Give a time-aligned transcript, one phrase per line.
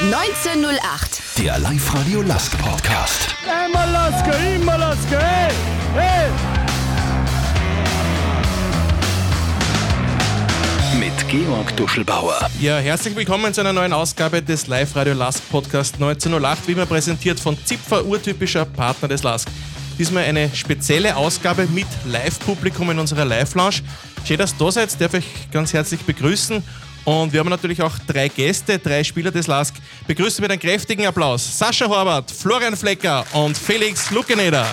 [0.00, 1.20] 1908.
[1.36, 3.34] Der Live-Radio Lask Podcast.
[3.44, 5.52] Immer Laske, immer Laske, hey,
[5.94, 6.30] hey.
[10.98, 12.48] Mit Georg Duschelbauer.
[12.58, 17.38] Ja, herzlich willkommen zu einer neuen Ausgabe des Live-Radio Lask Podcast 1908, wie immer präsentiert
[17.38, 19.48] von Zipfer, urtypischer Partner des Lask.
[19.98, 23.82] Diesmal eine spezielle Ausgabe mit Live-Publikum in unserer Live-Lounge.
[24.24, 26.64] Schön, dass ihr da seid, darf ich ganz herzlich begrüßen.
[27.04, 29.74] Und wir haben natürlich auch drei Gäste, drei Spieler des LASK.
[30.06, 34.66] Begrüßen mit einem kräftigen Applaus Sascha Horvath, Florian Flecker und Felix Luckeneder.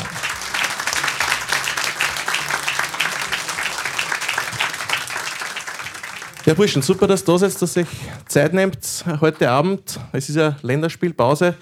[6.45, 7.90] Ja, Burschen, super, dass ihr da seid, dass ihr euch
[8.28, 10.00] Zeit nehmt heute Abend.
[10.14, 11.55] Es ist ja Länderspielpause.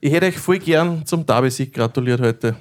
[0.00, 2.54] Ich hätte euch voll gern zum Derby-Sieg gratuliert heute.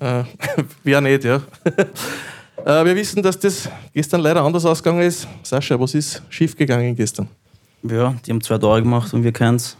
[0.00, 0.22] Äh,
[0.84, 1.42] wer nicht, ja.
[2.66, 5.26] äh, wir wissen, dass das gestern leider anders ausgegangen ist.
[5.42, 7.28] Sascha, was ist schiefgegangen gestern?
[7.82, 9.76] Ja, die haben zwei Tore gemacht und wir kennen es.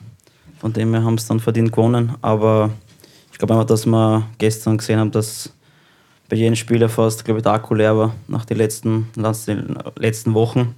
[0.60, 2.14] Von dem her haben es dann verdient gewonnen.
[2.22, 2.70] Aber
[3.32, 5.52] ich glaube einfach, dass wir gestern gesehen haben, dass
[6.28, 9.08] bei jedem Spieler fast, glaube ich, der Akku leer war nach den letzten,
[9.96, 10.74] letzten Wochen.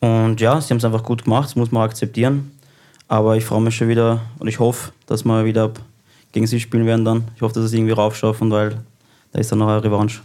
[0.00, 2.52] Und ja, sie haben es einfach gut gemacht, das muss man akzeptieren.
[3.08, 5.70] Aber ich freue mich schon wieder und ich hoffe, dass wir wieder
[6.32, 7.24] gegen sie spielen werden dann.
[7.36, 8.78] Ich hoffe, dass sie es irgendwie raufschaffen, weil
[9.32, 10.20] da ist dann noch eine Revanche.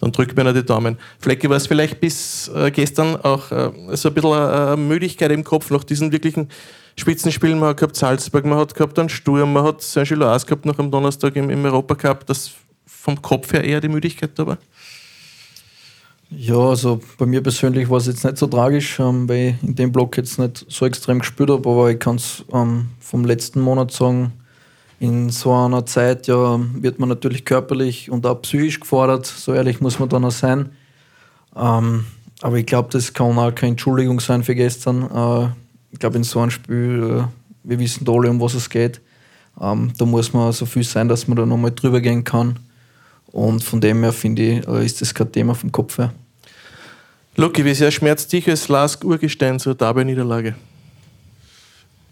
[0.00, 0.98] Dann drückt mir noch die Daumen.
[1.18, 5.42] Flecke, war es vielleicht bis äh, gestern auch äh, so ein bisschen äh, Müdigkeit im
[5.42, 6.48] Kopf nach diesen wirklichen
[6.98, 7.58] Spitzenspielen?
[7.58, 10.90] Man hat gehabt Salzburg, man hat gehabt dann Sturm, man hat Saint-Gilloise gehabt noch am
[10.90, 12.52] Donnerstag im, im Europacup, dass
[12.84, 14.58] vom Kopf her eher die Müdigkeit da war?
[16.30, 19.74] Ja, also bei mir persönlich war es jetzt nicht so tragisch, ähm, weil ich in
[19.76, 23.60] dem Block jetzt nicht so extrem gespürt habe, aber ich kann es ähm, vom letzten
[23.60, 24.32] Monat sagen,
[24.98, 29.80] in so einer Zeit ja, wird man natürlich körperlich und auch psychisch gefordert, so ehrlich
[29.80, 30.70] muss man dann auch sein.
[31.54, 32.04] Ähm,
[32.42, 35.02] aber ich glaube, das kann auch keine Entschuldigung sein für gestern.
[35.02, 35.48] Äh,
[35.92, 37.28] ich glaube, in so einem Spiel, äh,
[37.64, 39.00] wir wissen alle, um was es geht.
[39.60, 42.58] Ähm, da muss man so viel sein, dass man da nochmal drüber gehen kann.
[43.32, 46.12] Und von dem her finde ich, äh, ist das kein Thema vom Kopf her.
[47.36, 50.54] Lucky, wie sehr schmerzt dich als Lask Urgestein zur Dabei-Niederlage?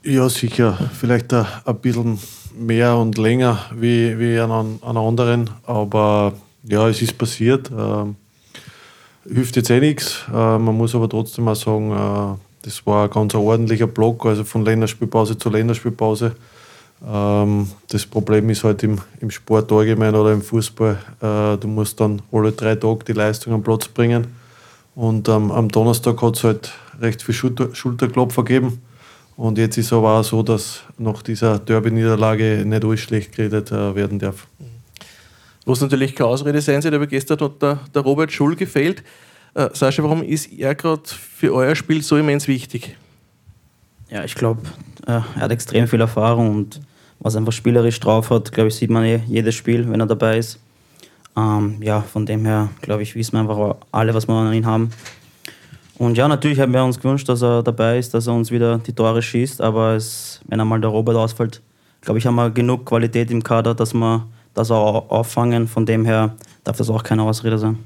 [0.02, 0.90] Ja, sicher.
[0.92, 1.46] Vielleicht ein
[1.80, 2.18] bisschen
[2.56, 5.50] mehr und länger wie, wie an, an anderen.
[5.64, 6.32] Aber
[6.62, 7.70] ja, es ist passiert.
[7.76, 8.16] Ähm,
[9.28, 10.24] hilft jetzt eh nichts.
[10.28, 14.44] Äh, man muss aber trotzdem auch sagen, äh, das war ein ganz ordentlicher Block, also
[14.44, 16.34] von Länderspielpause zu Länderspielpause.
[17.06, 22.00] Ähm, das Problem ist halt im, im Sport allgemein oder im Fußball, äh, du musst
[22.00, 24.26] dann alle drei Tage die Leistung am Platz bringen.
[24.94, 28.80] Und ähm, am Donnerstag hat es halt recht viel Schulter, Schulterklopfer gegeben.
[29.36, 33.72] Und jetzt ist es aber auch so, dass nach dieser Derby-Niederlage nicht alles schlecht geredet
[33.72, 34.46] äh, werden darf.
[35.66, 39.02] Was natürlich keine Ausrede sein soll, aber gestern hat der, der Robert Schul gefehlt.
[39.54, 42.96] Äh, Sascha, warum ist er gerade für euer Spiel so immens wichtig?
[44.10, 44.62] Ja, ich glaube,
[45.06, 46.80] äh, er hat extrem viel Erfahrung und
[47.18, 50.06] was er einfach spielerisch drauf hat, glaube ich, sieht man eh jedes Spiel, wenn er
[50.06, 50.58] dabei ist.
[51.36, 54.66] Ähm, ja, von dem her, glaube ich, wissen wir einfach alle, was wir an ihn
[54.66, 54.90] haben.
[55.98, 58.78] Und ja, natürlich haben wir uns gewünscht, dass er dabei ist, dass er uns wieder
[58.78, 59.60] die Tore schießt.
[59.60, 61.62] Aber es, wenn einmal der Robert ausfällt,
[62.00, 65.68] glaube ich, haben wir genug Qualität im Kader, dass wir das auch auffangen.
[65.68, 66.34] Von dem her
[66.64, 67.78] darf das auch keine Ausrede sein.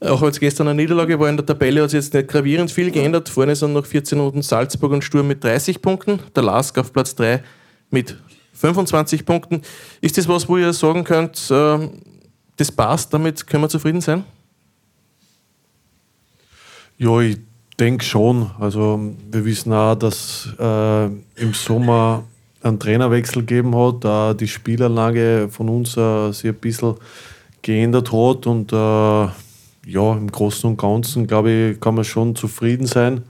[0.00, 2.90] Auch als gestern eine Niederlage war in der Tabelle, hat sich jetzt nicht gravierend viel
[2.90, 3.28] geändert.
[3.28, 6.20] Vorne sind noch 14 Minuten Salzburg und Sturm mit 30 Punkten.
[6.34, 7.42] Der Lask auf Platz 3
[7.90, 8.16] mit
[8.52, 9.62] 25 Punkten.
[10.00, 11.88] Ist das was, wo ihr sagen könnt, äh,
[12.56, 14.24] das passt, damit können wir zufrieden sein?
[16.98, 17.36] Ja, ich
[17.78, 18.50] denke schon.
[18.58, 18.98] Also
[19.30, 22.24] wir wissen auch, dass äh, im Sommer
[22.62, 26.94] einen Trainerwechsel gegeben hat, da die Spielanlage von uns äh, sich ein bisschen
[27.60, 32.86] geändert hat und äh, ja, im Großen und Ganzen, glaube ich, kann man schon zufrieden
[32.86, 33.22] sein.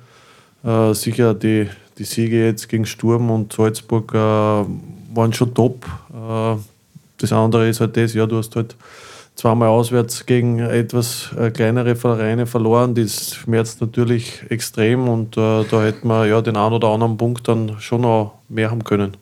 [0.63, 1.69] Äh, sicher die,
[1.99, 5.85] die Siege jetzt gegen Sturm und Salzburg äh, waren schon top.
[6.15, 6.57] Äh,
[7.19, 8.77] das andere ist halt das, ja, du hast halt
[9.37, 12.95] zweimal auswärts gegen etwas äh, kleinere Vereine verloren.
[12.95, 17.47] Das schmerzt natürlich extrem und äh, da hätten wir ja den einen oder anderen Punkt
[17.47, 19.17] dann schon noch mehr haben können.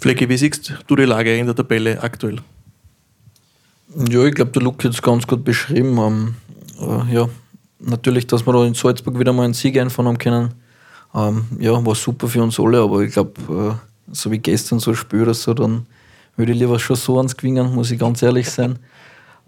[0.00, 2.38] Flecke, wie siehst du die Lage in der Tabelle aktuell?
[4.10, 5.96] Ja, ich glaube, der Luke hat es ganz gut beschrieben.
[5.98, 6.34] Ähm,
[6.80, 7.28] äh, ja,
[7.78, 10.54] natürlich, dass wir da in Salzburg wieder mal einen Sieg einfahren können.
[11.14, 14.94] Ähm, ja, war super für uns alle, aber ich glaube, äh, so wie gestern so
[14.94, 15.86] spüre so, dann
[16.36, 18.78] würde ich lieber schon so ans Gewinnen, muss ich ganz ehrlich sein.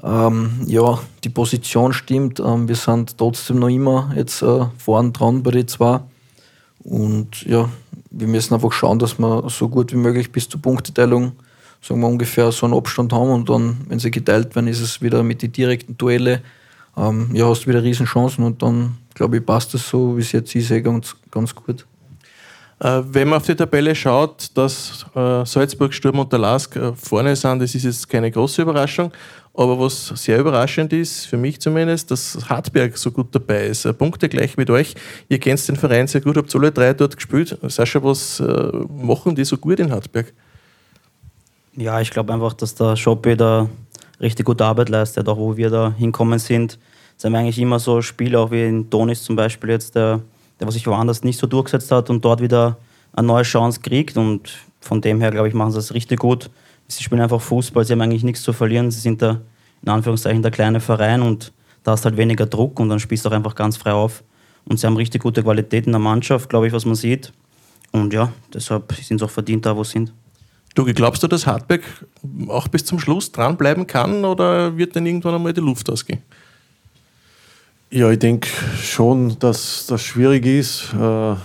[0.03, 2.41] Ähm, ja, die Position stimmt.
[2.41, 6.01] Ähm, wir sind trotzdem noch immer jetzt äh, vorn dran bei den zwei.
[6.85, 7.69] Und ja,
[8.11, 11.33] wir müssen einfach schauen, dass wir so gut wie möglich bis zur Punkteteilung,
[11.83, 13.31] sagen wir ungefähr so einen Abstand haben.
[13.31, 16.43] Und dann, wenn sie geteilt werden, ist es wieder mit den direkten Duelle.
[16.97, 20.33] Ähm, ja, hast du wieder Riesenchancen und dann, glaube ich, passt es so, wie es
[20.33, 21.87] jetzt ist, eh ganz, ganz gut.
[22.79, 26.93] Äh, wenn man auf die Tabelle schaut, dass äh, Salzburg, Sturm und der Lask äh,
[26.95, 29.13] vorne sind, das ist jetzt keine große Überraschung.
[29.57, 33.91] Aber was sehr überraschend ist, für mich zumindest, dass Hartberg so gut dabei ist.
[33.97, 34.95] Punkte gleich mit euch.
[35.29, 37.59] Ihr kennt den Verein sehr gut, habt alle drei dort gespielt.
[37.63, 40.35] Sascha, was äh, machen die so gut in Hartberg?
[41.75, 43.69] Ja, ich glaube einfach, dass der Schoppi da
[44.21, 46.79] richtig gute Arbeit leistet, auch wo wir da hinkommen sind.
[47.17, 50.21] sind wir eigentlich immer so Spiele, auch wie in Donis zum Beispiel jetzt, der
[50.59, 52.79] der was sich woanders nicht so durchgesetzt hat und dort wieder
[53.13, 54.17] eine neue Chance kriegt.
[54.17, 56.51] Und von dem her, glaube ich, machen sie das richtig gut.
[56.89, 58.91] Sie spielen einfach Fußball, sie haben eigentlich nichts zu verlieren.
[58.91, 59.41] Sie sind da
[59.83, 61.53] in Anführungszeichen der kleine Verein und
[61.83, 64.25] da ist halt weniger Druck und dann spielst du auch einfach ganz frei auf.
[64.65, 67.33] Und sie haben richtig gute Qualität in der Mannschaft, glaube ich, was man sieht.
[67.93, 70.13] Und ja, deshalb sind sie auch verdient da, wo sie sind.
[70.75, 71.83] Du, glaubst du, dass Hartberg
[72.49, 76.21] auch bis zum Schluss dranbleiben kann oder wird dann irgendwann einmal die Luft ausgehen?
[77.91, 78.49] Ja, ich denke
[78.83, 80.93] schon, dass das schwierig ist.
[80.93, 81.37] Äh,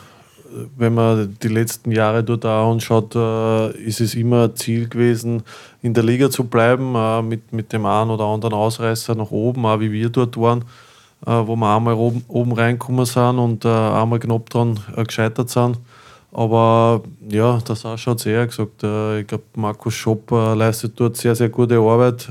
[0.78, 5.44] wenn man die letzten Jahre dort auch anschaut, äh, ist es immer Ziel gewesen,
[5.82, 9.66] in der Liga zu bleiben, äh, mit, mit dem einen oder anderen Ausreißer nach oben,
[9.66, 10.66] auch wie wir dort waren,
[11.24, 15.78] wo wir einmal oben, oben reingekommen sind und einmal knapp dran gescheitert sind.
[16.32, 18.82] Aber ja, das auch schon sehr gesagt.
[18.82, 22.28] Ich glaube, Markus Schopp leistet dort sehr, sehr gute Arbeit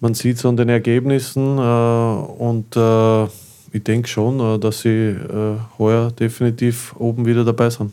[0.00, 3.26] man sieht es an den Ergebnissen äh, und äh,
[3.72, 7.92] ich denke schon, äh, dass sie äh, heuer definitiv oben wieder dabei sind.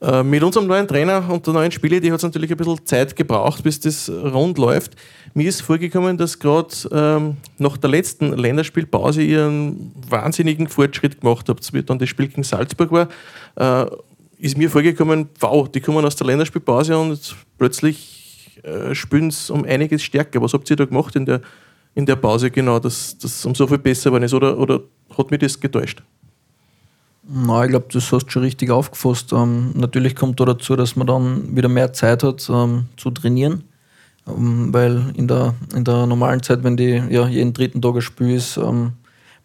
[0.00, 2.84] Äh, mit unserem neuen Trainer und der neuen Spiele, die hat es natürlich ein bisschen
[2.84, 4.94] Zeit gebraucht, bis das rund läuft.
[5.32, 11.48] Mir ist vorgekommen, dass gerade ähm, nach der letzten Länderspielpause ihr einen wahnsinnigen Fortschritt gemacht
[11.48, 13.08] habt, wie dann das Spiel gegen Salzburg war.
[13.56, 13.90] Äh,
[14.38, 19.64] ist mir vorgekommen, wow, die kommen aus der Länderspielpause und plötzlich äh, spielen es um
[19.64, 20.42] einiges stärker.
[20.42, 21.40] Was habt ihr da gemacht in der,
[21.96, 24.34] in der Pause genau, dass das um so viel besser geworden ist?
[24.34, 24.80] Oder, oder
[25.16, 26.02] hat mich das getäuscht?
[27.28, 29.32] Na, ich glaube, das hast du schon richtig aufgefasst.
[29.32, 33.64] Ähm, natürlich kommt da dazu, dass man dann wieder mehr Zeit hat ähm, zu trainieren.
[34.28, 38.02] Ähm, weil in der, in der normalen Zeit, wenn die ja, jeden dritten Tag ein
[38.02, 38.92] Spiel ist, ähm,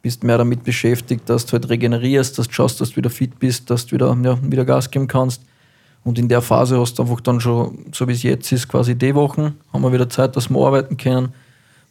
[0.01, 3.39] bist mehr damit beschäftigt, dass du halt regenerierst, dass du schaust, dass du wieder fit
[3.39, 5.41] bist, dass du wieder, ja, wieder Gas geben kannst.
[6.03, 8.95] Und in der Phase hast du einfach dann schon, so wie es jetzt ist, quasi
[8.95, 11.33] die Wochen, haben wir wieder Zeit, dass wir arbeiten können.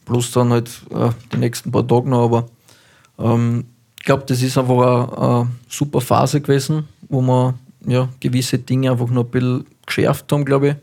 [0.05, 2.25] Plus dann halt äh, die nächsten paar Tage noch.
[2.25, 2.45] Aber
[3.19, 3.65] ähm,
[3.99, 7.53] ich glaube, das ist einfach eine, eine, super Phase gewesen, wo wir
[7.85, 10.75] ja, gewisse Dinge einfach noch ein bisschen geschärft haben, glaube ich.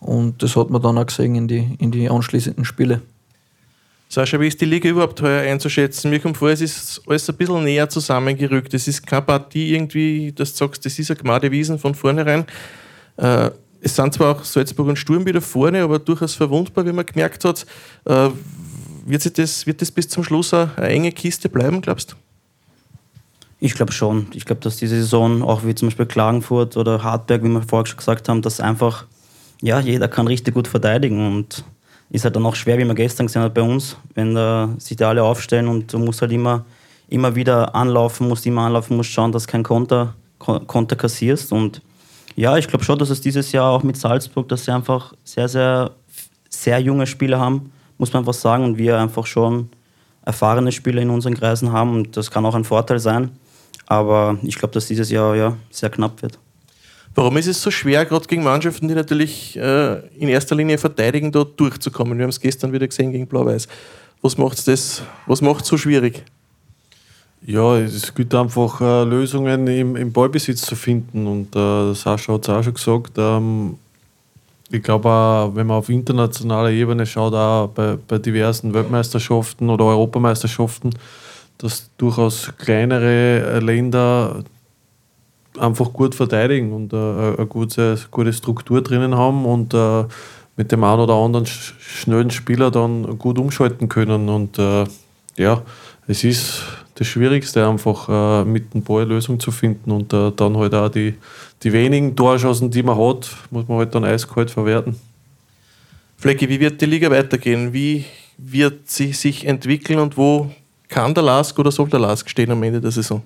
[0.00, 3.02] Und das hat man dann auch gesehen in die, in die anschließenden Spiele.
[4.08, 6.10] Sascha, wie ist die Liga überhaupt heuer einzuschätzen?
[6.10, 8.72] Mir kommt vor, es ist alles ein bisschen näher zusammengerückt.
[8.72, 12.44] Es ist keine Partie irgendwie, dass du sagst, das ist eine Gmade Wiesen von vornherein.
[13.16, 13.50] Äh,
[13.84, 17.44] es sind zwar auch Salzburg und Sturm wieder vorne, aber durchaus verwundbar, wie man gemerkt
[17.44, 17.66] hat.
[18.06, 18.30] Äh,
[19.04, 22.16] wird, das, wird das bis zum Schluss eine, eine enge Kiste bleiben, glaubst du?
[23.60, 24.26] Ich glaube schon.
[24.32, 27.86] Ich glaube, dass diese Saison, auch wie zum Beispiel Klagenfurt oder Hartberg, wie wir vorher
[27.86, 29.04] schon gesagt haben, dass einfach,
[29.60, 31.64] ja, jeder kann richtig gut verteidigen und
[32.10, 34.96] ist halt dann auch schwer, wie man gestern gesehen hat bei uns, wenn äh, sich
[34.96, 36.64] da alle aufstellen und du musst halt immer,
[37.08, 41.52] immer wieder anlaufen, musst immer anlaufen, musst schauen, dass kein Konter, Konter kassierst.
[41.52, 41.82] Und
[42.36, 45.48] ja, ich glaube schon, dass es dieses Jahr auch mit Salzburg, dass sie einfach sehr,
[45.48, 45.92] sehr,
[46.48, 48.64] sehr junge Spieler haben, muss man einfach sagen.
[48.64, 49.68] Und wir einfach schon
[50.24, 53.30] erfahrene Spieler in unseren Kreisen haben und das kann auch ein Vorteil sein.
[53.86, 56.38] Aber ich glaube, dass dieses Jahr ja sehr knapp wird.
[57.14, 61.30] Warum ist es so schwer, gerade gegen Mannschaften, die natürlich äh, in erster Linie verteidigen,
[61.30, 62.18] dort durchzukommen?
[62.18, 63.68] Wir haben es gestern wieder gesehen gegen Blau-Weiß.
[64.22, 64.58] Was macht
[65.40, 66.24] macht so schwierig?
[67.46, 71.26] Ja, es gibt einfach äh, Lösungen im, im, Ballbesitz zu finden.
[71.26, 73.12] Und äh, Sascha hat es auch schon gesagt.
[73.18, 73.76] Ähm,
[74.70, 80.94] ich glaube wenn man auf internationaler Ebene schaut, auch bei, bei diversen Weltmeisterschaften oder Europameisterschaften,
[81.58, 84.42] dass durchaus kleinere Länder
[85.58, 90.04] einfach gut verteidigen und äh, eine gute, gute Struktur drinnen haben und äh,
[90.56, 94.30] mit dem einen oder anderen schnellen Spieler dann gut umschalten können.
[94.30, 94.86] Und äh,
[95.36, 95.62] ja,
[96.06, 96.62] es ist
[96.94, 100.74] das Schwierigste, einfach äh, mit dem Ball eine Lösung zu finden und äh, dann halt
[100.74, 101.14] auch die,
[101.62, 104.96] die wenigen Torschancen, die man hat, muss man halt dann eiskalt verwerten.
[106.16, 107.72] Flecki, wie wird die Liga weitergehen?
[107.72, 108.04] Wie
[108.38, 110.50] wird sie sich entwickeln und wo
[110.88, 113.22] kann der Lask oder soll der Lask stehen am Ende der Saison?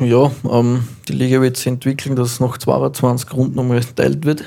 [0.00, 4.44] Ja, ähm, die Liga wird sich entwickeln, dass es nach 22 Runden nochmal geteilt wird.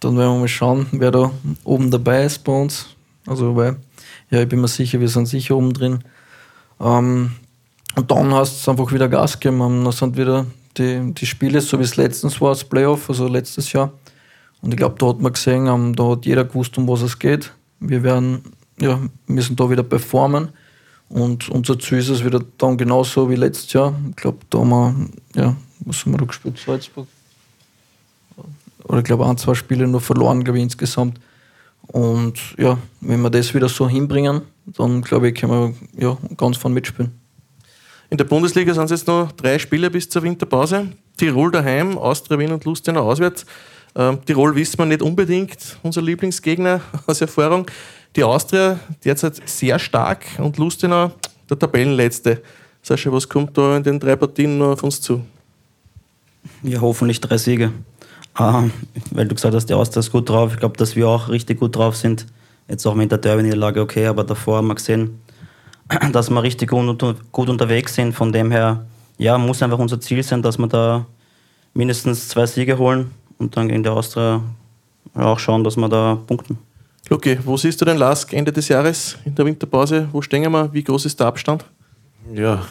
[0.00, 1.30] Dann werden wir mal schauen, wer da
[1.64, 2.86] oben dabei ist bei uns.
[3.26, 3.76] Also, weil,
[4.32, 5.98] ja, ich bin mir sicher, wir sind sicher oben drin.
[6.80, 7.32] Ähm,
[7.94, 9.60] und dann hast es einfach wieder Gas geben.
[9.60, 10.46] Ähm, dann sind wieder
[10.78, 13.92] die, die Spiele, so wie es letztens war, das Playoff, also letztes Jahr.
[14.62, 17.18] Und ich glaube, da hat man gesehen, ähm, da hat jeder gewusst, um was es
[17.18, 17.52] geht.
[17.78, 18.42] Wir werden,
[18.80, 20.48] ja, müssen da wieder performen.
[21.10, 23.94] Und unser Ziel ist es wieder dann genauso wie letztes Jahr.
[24.08, 24.70] Ich glaube, da haben
[25.34, 26.58] wir, ja, was haben wir da gespielt?
[26.58, 27.06] Salzburg.
[28.84, 31.20] Oder ich glaube, ein, zwei Spiele nur verloren, glaube ich, insgesamt.
[31.88, 36.56] Und ja, wenn wir das wieder so hinbringen, dann glaube ich, können wir ja, ganz
[36.56, 37.12] vorne mitspielen.
[38.10, 40.88] In der Bundesliga sind es jetzt noch drei Spiele bis zur Winterpause.
[41.16, 43.46] Tirol daheim, Austria Wien und Lustenau auswärts.
[43.94, 47.66] Ähm, Tirol wissen wir nicht unbedingt, unser Lieblingsgegner aus Erfahrung.
[48.16, 51.12] Die Austria derzeit sehr stark und Lustenau
[51.48, 52.42] der Tabellenletzte.
[52.82, 55.24] Sascha, was kommt da in den drei Partien noch auf uns zu?
[56.62, 57.72] Ja, hoffentlich drei Siege.
[58.34, 58.64] Ah,
[59.10, 60.52] weil du gesagt hast, die Austria ist gut drauf.
[60.54, 62.26] Ich glaube, dass wir auch richtig gut drauf sind.
[62.68, 65.20] Jetzt auch mit der Derby-Niederlage okay, aber davor haben wir gesehen,
[66.12, 68.14] dass wir richtig gut, gut unterwegs sind.
[68.14, 68.86] Von dem her,
[69.18, 71.06] ja, muss einfach unser Ziel sein, dass wir da
[71.74, 74.40] mindestens zwei Siege holen und dann gegen die Austria
[75.14, 76.58] auch schauen, dass wir da punkten.
[77.10, 80.08] Okay, wo siehst du den Lask Ende des Jahres in der Winterpause?
[80.12, 80.72] Wo stehen wir?
[80.72, 81.64] Wie groß ist der Abstand?
[82.30, 82.62] Ja,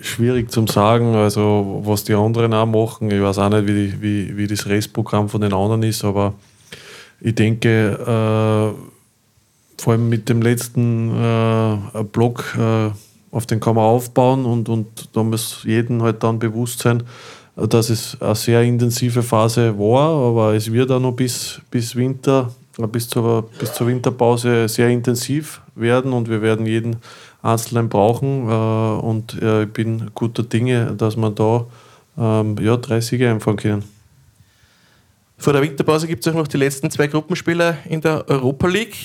[0.00, 3.10] schwierig zum sagen, also was die anderen auch machen.
[3.10, 6.34] Ich weiß auch nicht, wie, wie, wie das Restprogramm von den anderen ist, aber
[7.20, 12.90] ich denke, äh, vor allem mit dem letzten äh, Block, äh,
[13.30, 17.04] auf den kann man aufbauen und, und da muss jedem halt dann bewusst sein,
[17.54, 22.52] dass es eine sehr intensive Phase war, aber es wird auch noch bis, bis Winter,
[22.92, 26.96] bis zur, bis zur Winterpause sehr intensiv werden und wir werden jeden
[27.42, 28.48] Einzelnen brauchen.
[28.48, 31.66] Äh, und äh, ich bin guter Dinge, dass wir da
[32.18, 33.84] ähm, ja, drei Siege einfahren können.
[35.36, 38.96] Vor der Winterpause gibt es auch noch die letzten zwei Gruppenspieler in der Europa League.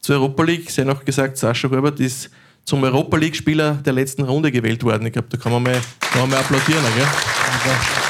[0.00, 2.30] Zur Europa League sei noch gesagt, Sascha Herbert ist
[2.64, 5.06] zum Europa League-Spieler der letzten Runde gewählt worden.
[5.06, 6.82] Ich glaube, da kann man mal, kann man mal applaudieren.
[6.94, 8.01] Gell?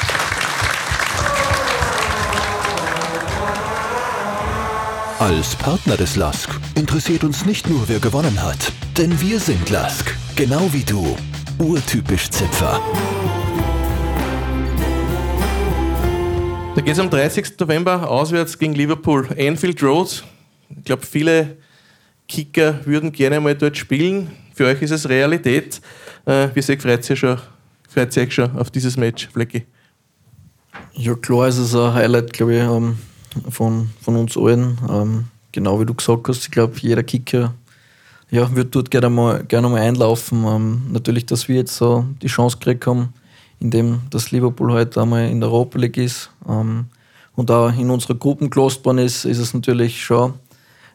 [5.22, 10.16] Als Partner des LASK interessiert uns nicht nur, wer gewonnen hat, denn wir sind LASK,
[10.34, 11.16] genau wie du.
[11.60, 12.82] Urtypisch Zipfer.
[16.74, 17.56] Da geht es am 30.
[17.60, 19.28] November auswärts gegen Liverpool.
[19.38, 20.24] Anfield Road.
[20.70, 21.56] Ich glaube, viele
[22.26, 24.32] Kicker würden gerne mal dort spielen.
[24.52, 25.80] Für euch ist es Realität.
[26.26, 27.38] Äh, wie sehr freut ihr schon,
[27.88, 29.66] freut euch schon auf dieses Match, Flecki?
[30.94, 32.98] Ja, klar ist es ein Highlight, glaube ich, um,
[33.50, 34.78] von, von uns allen.
[34.88, 37.54] Um, genau wie du gesagt hast, ich glaube, jeder Kicker
[38.30, 40.44] ja, würde dort gerne mal, gerne mal einlaufen.
[40.44, 43.12] Um, natürlich, dass wir jetzt so die Chance gekriegt haben,
[43.60, 48.50] indem das Liverpool heute einmal in der Europa League ist und auch in unserer Gruppen
[48.50, 50.34] gelost worden ist, ist es natürlich schon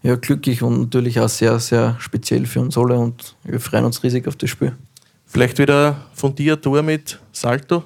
[0.03, 4.03] ja, glücklich und natürlich auch sehr, sehr speziell für uns alle und wir freuen uns
[4.03, 4.75] riesig auf das Spiel.
[5.25, 7.83] Vielleicht wieder von dir ein Tor mit Salto?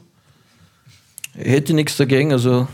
[1.36, 2.68] Ich hätte nichts dagegen, also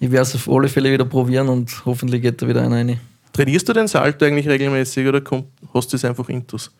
[0.00, 2.98] ich werde es auf alle Fälle wieder probieren und hoffentlich geht da wieder einer rein.
[3.34, 6.70] Trainierst du den Salto eigentlich regelmäßig oder kommt, hast du es einfach intus?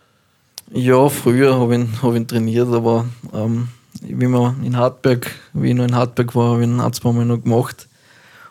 [0.72, 3.68] Ja, früher habe ich, ihn, hab ich ihn trainiert, aber ähm,
[4.00, 7.12] wie, man in Hartberg, wie ich noch in Hartberg war, habe ich ihn ein, zwei
[7.12, 7.88] Mal noch gemacht.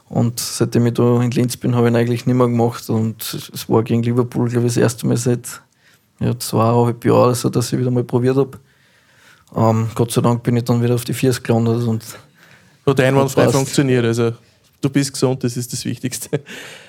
[0.08, 2.90] Und seitdem ich da in Linz bin, habe ich ihn eigentlich nicht mehr gemacht.
[2.90, 5.62] Und es war gegen Liverpool, glaube ich, das erste Mal seit
[6.20, 8.60] ja, zweieinhalb Jahren, so, dass ich wieder mal probiert habe.
[9.56, 11.88] Ähm, Gott sei Dank bin ich dann wieder auf die Viers gelandet.
[11.88, 12.04] Und
[12.86, 14.06] Hat einwandfrei funktioniert.
[14.06, 14.34] Also
[14.82, 16.42] du bist gesund, das ist das Wichtigste.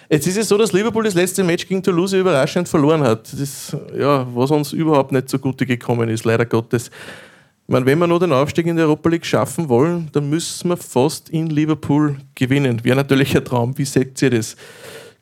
[0.08, 3.32] Jetzt ist es so, dass Liverpool das letzte Match gegen Toulouse überraschend verloren hat.
[3.32, 6.88] Das ja, was uns überhaupt nicht zugute gekommen ist, leider Gottes.
[6.88, 10.68] Ich meine, wenn wir noch den Aufstieg in der Europa League schaffen wollen, dann müssen
[10.68, 12.82] wir fast in Liverpool gewinnen.
[12.82, 13.78] Wäre natürlich ein Traum.
[13.78, 14.56] Wie seht ihr das?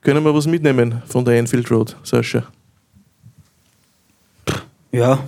[0.00, 2.44] Können wir was mitnehmen von der Anfield Road, Sascha?
[4.90, 5.18] Ja,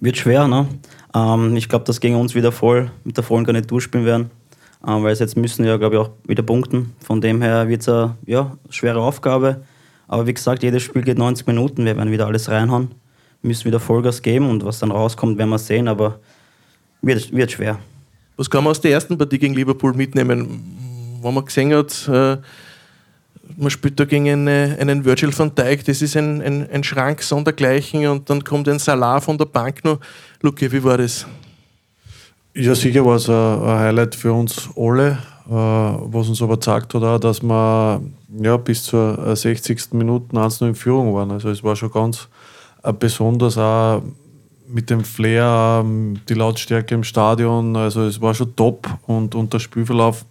[0.00, 0.66] wird schwer, ne?
[1.14, 4.30] Ähm, ich glaube, dass gegen uns wieder voll mit der vollen Garnitur spielen werden.
[4.86, 6.94] Ähm, weil jetzt müssen ja, glaube ich, auch wieder punkten.
[7.00, 9.62] Von dem her wird es eine ja, schwere Aufgabe.
[10.06, 11.84] Aber wie gesagt, jedes Spiel geht 90 Minuten.
[11.84, 12.92] Wir werden wieder alles reinhauen,
[13.42, 15.88] müssen wieder Vollgas geben und was dann rauskommt, werden wir sehen.
[15.88, 16.20] Aber
[17.02, 17.78] wird, wird schwer.
[18.36, 21.18] Was kann man aus der ersten Partie gegen Liverpool mitnehmen?
[21.20, 22.38] Wo man gesehen hat, äh,
[23.56, 27.22] man spielt da gegen eine, einen Virgil van Dijk, das ist ein, ein, ein Schrank
[27.22, 29.98] sondergleichen und dann kommt ein Salah von der Bank noch.
[30.42, 31.26] Luke, wie war das?
[32.60, 37.04] Ja, sicher war es ein, Highlight für uns alle, äh, was uns aber gezeigt hat,
[37.04, 38.02] auch, dass wir
[38.40, 39.92] ja, bis zur 60.
[39.92, 41.30] Minute 1 in Führung waren.
[41.30, 42.28] Also es war schon ganz
[42.82, 44.02] äh, besonders auch
[44.66, 49.52] mit dem Flair, ähm, die Lautstärke im Stadion, also es war schon top und, und
[49.52, 50.24] der Spielverlauf.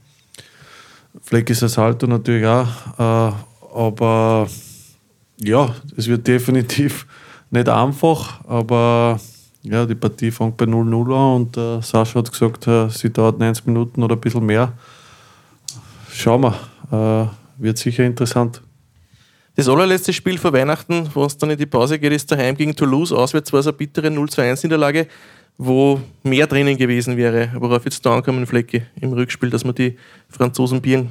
[1.22, 2.68] Fleck ist das Halter natürlich auch,
[3.00, 3.32] äh,
[3.74, 4.48] aber
[5.42, 7.08] ja, es wird definitiv
[7.52, 9.18] nicht einfach, aber
[9.70, 13.40] ja, die Partie fängt bei 0-0 an und äh, Sascha hat gesagt, äh, sie dauert
[13.40, 14.74] 90 Minuten oder ein bisschen mehr.
[16.12, 18.62] Schauen wir, äh, wird sicher interessant.
[19.56, 22.76] Das allerletzte Spiel vor Weihnachten, wo es dann in die Pause geht, ist daheim gegen
[22.76, 23.12] Toulouse.
[23.12, 25.08] Auswärts war es eine bittere 0-2-1-Niederlage,
[25.58, 27.52] wo mehr drinnen gewesen wäre.
[27.56, 29.98] Worauf jetzt da ankommen, Flecke, im Rückspiel, dass wir die
[30.30, 31.10] Franzosen bieren?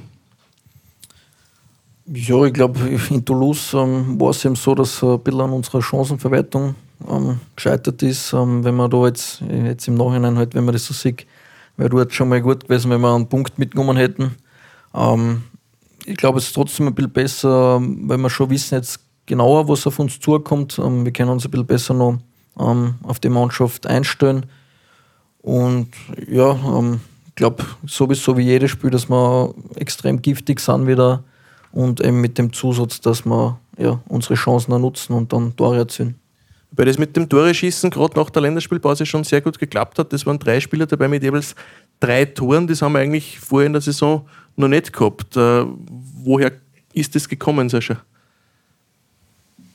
[2.06, 2.78] Ja, ich glaube,
[3.10, 6.76] in Toulouse ähm, war es eben so, dass ein bisschen an unserer Chancenverwertung
[7.08, 8.32] ähm, gescheitert ist.
[8.32, 11.26] Ähm, wenn man da jetzt, jetzt im Nachhinein halt, wenn man das so sieht,
[11.76, 14.36] wäre dort schon mal gut gewesen, wenn wir einen Punkt mitgenommen hätten.
[14.94, 15.44] Ähm,
[16.04, 19.86] ich glaube, es ist trotzdem ein bisschen besser, weil wir schon wissen jetzt genauer, was
[19.86, 20.78] auf uns zukommt.
[20.78, 22.18] Ähm, wir können uns ein bisschen besser noch
[22.58, 24.46] ähm, auf die Mannschaft einstellen.
[25.42, 25.88] Und
[26.28, 31.22] ja, ähm, ich glaube, sowieso wie jedes Spiel, dass wir extrem giftig sind wieder
[31.70, 36.18] und eben mit dem Zusatz, dass wir ja, unsere Chancen nutzen und dann Tore erzielen.
[36.76, 40.12] Weil das mit dem Tore-Schießen gerade nach der Länderspielpause schon sehr gut geklappt hat.
[40.12, 41.54] Das waren drei Spieler dabei mit jeweils
[42.00, 42.66] drei Toren.
[42.66, 45.36] Das haben wir eigentlich vorher in der Saison noch nicht gehabt.
[45.36, 45.64] Äh,
[46.22, 46.52] woher
[46.92, 47.96] ist das gekommen, Sascha?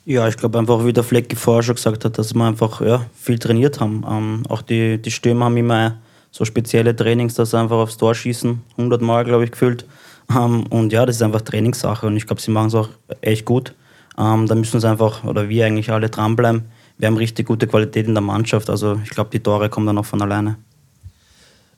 [0.05, 3.05] Ja, ich glaube einfach, wie der Flecke vorher schon gesagt hat, dass wir einfach ja,
[3.15, 4.03] viel trainiert haben.
[4.09, 5.97] Ähm, auch die, die Stürmer haben immer
[6.31, 8.61] so spezielle Trainings, dass sie einfach aufs Tor schießen.
[8.77, 9.85] 100 Mal, glaube ich, gefühlt.
[10.29, 12.89] Ähm, und ja, das ist einfach Trainingssache und ich glaube, sie machen es auch
[13.21, 13.75] echt gut.
[14.17, 16.63] Ähm, da müssen sie einfach, oder wir eigentlich alle dranbleiben.
[17.01, 19.97] Wir haben richtig gute Qualität in der Mannschaft, also ich glaube, die Tore kommen dann
[19.97, 20.57] auch von alleine.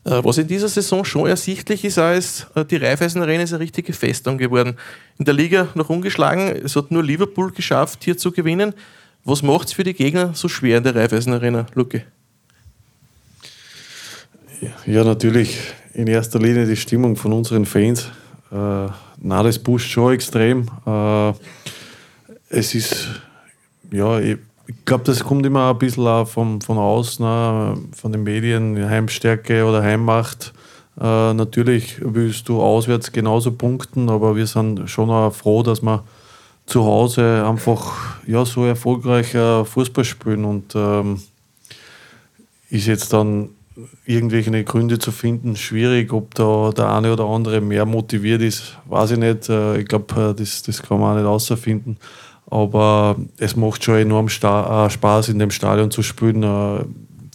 [0.03, 3.63] Äh, was in dieser Saison schon ersichtlich ist, ist, äh, die Raiffeisen Arena ist eine
[3.63, 4.75] richtige Festung geworden.
[5.17, 8.73] In der Liga noch ungeschlagen, es hat nur Liverpool geschafft, hier zu gewinnen.
[9.23, 12.03] Was macht es für die Gegner so schwer in der Raiffeisen Arena, Luke?
[14.85, 15.57] Ja, natürlich
[15.93, 18.09] in erster Linie die Stimmung von unseren Fans.
[18.51, 18.55] Äh,
[19.21, 20.69] na, das pusht schon extrem.
[20.85, 21.31] Äh,
[22.49, 23.07] es ist,
[23.89, 24.19] ja,
[24.77, 29.65] ich, glaube, das kommt immer ein bisschen auch vom, von außen, von den Medien, Heimstärke
[29.65, 30.53] oder Heimmacht.
[30.99, 36.03] Äh, natürlich willst du auswärts genauso punkten, aber wir sind schon auch froh, dass wir
[36.65, 41.21] zu Hause einfach ja, so erfolgreich äh, Fußball spielen und ähm,
[42.69, 43.49] ist jetzt dann
[44.05, 49.11] irgendwelche Gründe zu finden, schwierig, ob da der eine oder andere mehr motiviert ist, weiß
[49.11, 49.49] ich nicht.
[49.49, 51.97] Äh, ich glaube, das, das kann man auch nicht außerfinden.
[52.53, 56.43] Aber es macht schon enorm äh, Spaß, in dem Stadion zu spielen.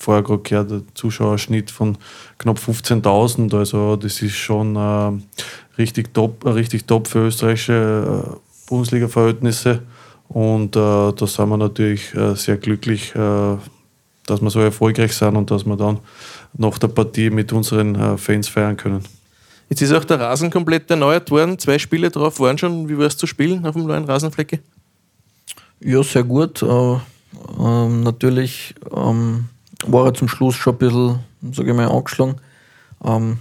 [0.00, 1.98] Vorher gerade gehört, der Zuschauerschnitt von
[2.38, 3.56] knapp 15.000.
[3.56, 4.76] Also, das ist schon
[5.76, 9.82] richtig top, richtig top für österreichische Bundesliga-Verhältnisse.
[10.28, 13.12] Und da sind wir natürlich sehr glücklich,
[14.28, 15.98] dass wir so erfolgreich sind und dass wir dann
[16.56, 19.02] nach der Partie mit unseren äh, Fans feiern können.
[19.68, 21.58] Jetzt ist auch der Rasen komplett erneuert worden.
[21.58, 22.88] Zwei Spiele drauf waren schon.
[22.88, 24.60] Wie war es zu spielen auf dem neuen Rasenflecke?
[25.80, 26.62] Ja, sehr gut.
[26.62, 29.48] Äh, äh, natürlich ähm,
[29.86, 31.18] war er zum Schluss schon ein bisschen,
[31.52, 32.36] sage ich mal, angeschlagen.
[33.04, 33.38] Ähm,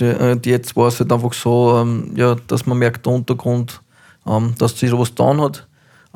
[0.00, 3.80] äh, jetzt war es halt einfach so, ähm, ja, dass man merkt, der Untergrund,
[4.26, 5.66] ähm, dass sich was getan hat.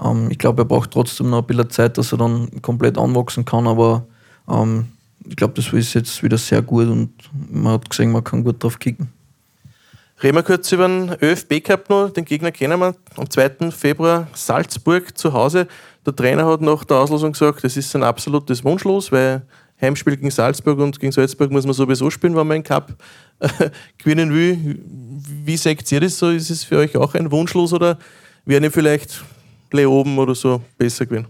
[0.03, 3.45] Ähm, ich glaube, er braucht trotzdem noch ein bisschen Zeit, dass er dann komplett anwachsen
[3.45, 4.07] kann, aber
[4.49, 4.89] ähm,
[5.27, 7.11] ich glaube, das ist jetzt wieder sehr gut und
[7.51, 9.09] man hat gesehen, man kann gut drauf kicken.
[10.23, 12.11] Reden wir kurz über den ÖFB Cup noch.
[12.11, 13.73] Den Gegner kennen wir am 2.
[13.73, 15.67] Februar Salzburg zu Hause.
[16.07, 19.43] Der Trainer hat nach der Auslosung gesagt, das ist ein absolutes Wunschlos, weil
[19.81, 22.95] Heimspiel gegen Salzburg und gegen Salzburg muss man sowieso spielen, wenn man einen Cup
[23.41, 24.79] äh, gewinnen will.
[25.45, 26.31] Wie seht ihr das so?
[26.31, 27.99] Ist es für euch auch ein Wunschlos oder
[28.45, 29.25] wäre vielleicht
[29.73, 31.27] Leoben oder so besser gewinnen?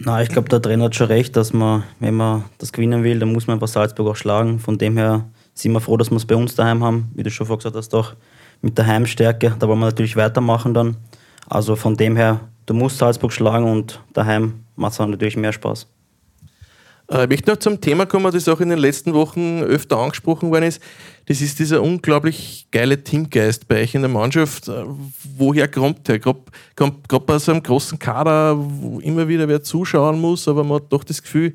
[0.00, 3.20] Na, ich glaube, der Trainer hat schon recht, dass man, wenn man das gewinnen will,
[3.20, 4.58] dann muss man einfach Salzburg auch schlagen.
[4.58, 7.10] Von dem her sind wir froh, dass wir es bei uns daheim haben.
[7.14, 8.14] Wie du schon vorher gesagt hast, doch
[8.60, 9.54] mit der Heimstärke.
[9.58, 10.96] Da wollen wir natürlich weitermachen dann.
[11.48, 15.86] Also von dem her, du musst Salzburg schlagen und daheim macht es natürlich mehr Spaß.
[17.10, 20.50] Äh, ich möchte noch zum Thema kommen, das auch in den letzten Wochen öfter angesprochen
[20.50, 20.82] worden ist.
[21.26, 24.68] Das ist dieser unglaublich geile Teamgeist bei euch in der Mannschaft.
[24.68, 24.84] Äh,
[25.36, 26.18] woher kommt der?
[26.18, 26.40] Gerade
[26.74, 31.04] bei so einem großen Kader, wo immer wieder wer zuschauen muss, aber man hat doch
[31.04, 31.54] das Gefühl,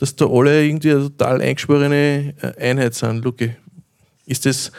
[0.00, 3.22] dass da alle irgendwie eine total eingeschworene äh, Einheit sind.
[3.22, 3.54] Luki,
[4.24, 4.72] ist das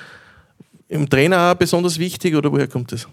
[0.88, 3.08] im Trainer auch besonders wichtig oder woher kommt das?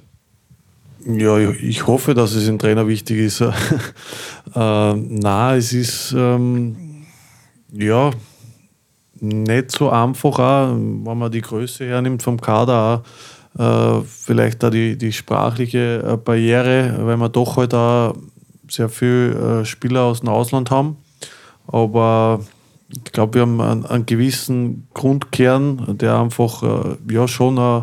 [1.07, 3.41] Ja, ich hoffe, dass es im Trainer wichtig ist.
[3.43, 3.51] äh,
[4.55, 7.05] na, es ist ähm,
[7.73, 8.11] ja,
[9.21, 13.03] nicht so einfach, auch, wenn man die Größe hernimmt vom Kader,
[13.59, 18.17] auch, äh, vielleicht da die, die sprachliche äh, Barriere, weil wir doch halt auch
[18.71, 20.97] sehr viele Spieler aus dem Ausland haben.
[21.69, 22.41] Aber
[22.89, 27.83] ich glaube, wir haben einen, einen, gewissen Grundkern, der einfach äh, ja schon äh,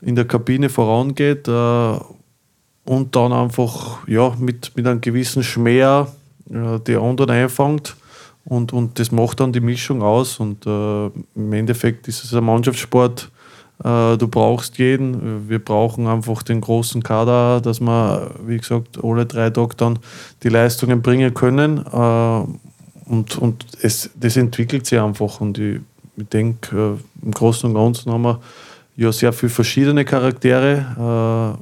[0.00, 1.94] in der Kabine vorangeht äh,
[2.84, 6.04] und dann einfach ja, mit, mit einem gewissen Schmäh
[6.46, 7.94] die anderen einfängt.
[8.44, 10.40] Und, und das macht dann die Mischung aus.
[10.40, 11.06] Und äh,
[11.36, 13.30] im Endeffekt ist es ein Mannschaftssport.
[13.84, 15.48] Äh, du brauchst jeden.
[15.48, 19.98] Wir brauchen einfach den großen Kader, dass wir, wie gesagt, alle drei Tage dann
[20.42, 21.84] die Leistungen bringen können.
[23.10, 25.40] Äh, und und es, das entwickelt sich einfach.
[25.40, 25.80] Und ich,
[26.16, 28.40] ich denke, äh, im Großen und Ganzen haben wir
[28.96, 31.58] ja sehr viele verschiedene Charaktere.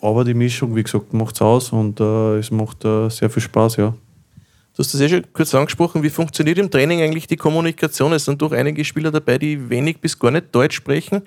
[0.00, 3.94] aber die Mischung, wie gesagt, macht es aus und es macht sehr viel Spaß, ja.
[4.78, 6.04] Du hast das ja schon kurz angesprochen.
[6.04, 8.12] Wie funktioniert im Training eigentlich die Kommunikation?
[8.12, 11.22] Es sind doch einige Spieler dabei, die wenig bis gar nicht Deutsch sprechen.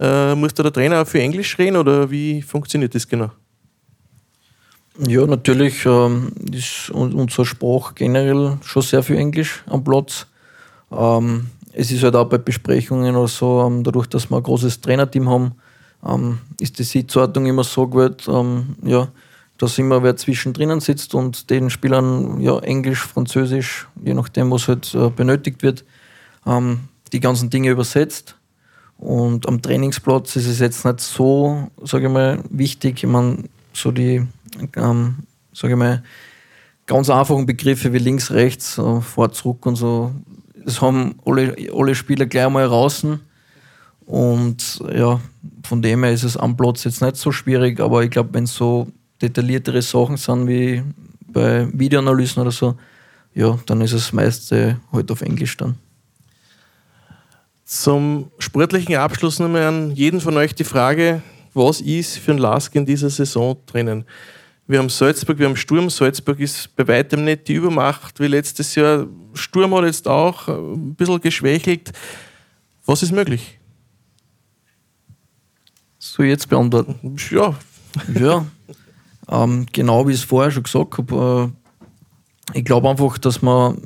[0.00, 3.30] Äh, muss da der Trainer auch für Englisch reden oder wie funktioniert das genau?
[4.98, 10.26] Ja, natürlich ähm, ist unser Sprach generell schon sehr viel Englisch am Platz.
[10.92, 14.80] Ähm, es ist halt auch bei Besprechungen oder so, ähm, dadurch, dass wir ein großes
[14.80, 15.52] Trainerteam haben,
[16.06, 19.08] ähm, ist die Sitzordnung immer so gewählt, ähm, ja,
[19.58, 24.94] dass immer wer zwischendrin sitzt und den Spielern ja Englisch, Französisch, je nachdem, was halt
[24.94, 25.84] äh, benötigt wird,
[26.46, 26.80] ähm,
[27.12, 28.36] die ganzen Dinge übersetzt.
[28.98, 33.02] Und am Trainingsplatz ist es jetzt nicht so, sage ich mal, wichtig.
[33.02, 34.24] Ich meine, so die,
[34.76, 35.16] ähm,
[35.52, 36.02] sage ich mal,
[36.86, 40.12] ganz einfachen Begriffe wie links, rechts, äh, vor, zurück und so,
[40.64, 43.20] das haben alle, alle Spieler gleich mal draußen.
[44.06, 45.20] Und ja,
[45.62, 48.44] von dem her ist es am Platz jetzt nicht so schwierig, aber ich glaube, wenn
[48.44, 48.88] es so
[49.22, 50.82] detailliertere Sachen sind wie
[51.26, 52.76] bei Videoanalysen oder so,
[53.34, 55.76] ja, dann ist es meiste halt auf Englisch dann.
[57.64, 61.22] Zum sportlichen Abschluss nochmal an jeden von euch die Frage,
[61.54, 64.04] was ist für ein Lask in dieser Saison drinnen?
[64.66, 65.90] Wir haben Salzburg, wir haben Sturm.
[65.90, 69.06] Salzburg ist bei weitem nicht die Übermacht wie letztes Jahr.
[69.34, 71.92] Sturm hat jetzt auch ein bisschen geschwächelt.
[72.86, 73.58] Was ist möglich?
[75.98, 77.16] So jetzt beantworten?
[77.30, 77.54] Ja.
[78.18, 78.46] Ja,
[79.28, 83.76] ähm, genau wie ich es vorher schon gesagt habe, äh, ich glaube einfach, dass wir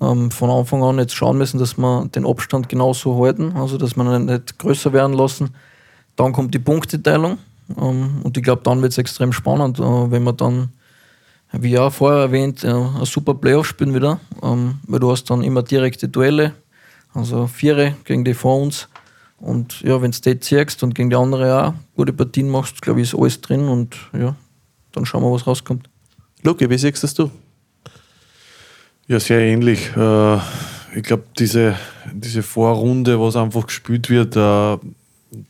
[0.00, 3.96] ähm, von Anfang an jetzt schauen müssen, dass wir den Abstand genauso halten, also dass
[3.96, 5.54] wir ihn nicht größer werden lassen.
[6.16, 7.38] Dann kommt die Punkteteilung
[7.74, 10.70] und ich glaube, dann wird es extrem spannend, äh, wenn wir dann,
[11.52, 15.42] wie auch vorher erwähnt, äh, ein super Playoff spielen wieder, ähm, weil du hast dann
[15.42, 16.52] immer direkte Duelle,
[17.14, 18.88] also Viere gegen die vor uns.
[19.38, 23.00] Und ja, wenn du die ziehst und gegen die andere auch gute Partien machst, glaube
[23.00, 24.34] ich, ist alles drin und ja,
[24.92, 25.88] dann schauen wir, was rauskommt.
[26.42, 27.30] Luke, wie siehst das du?
[29.08, 29.94] Ja, sehr ähnlich.
[29.96, 30.36] Äh,
[30.94, 31.76] ich glaube, diese,
[32.12, 34.36] diese Vorrunde, was einfach gespielt wird,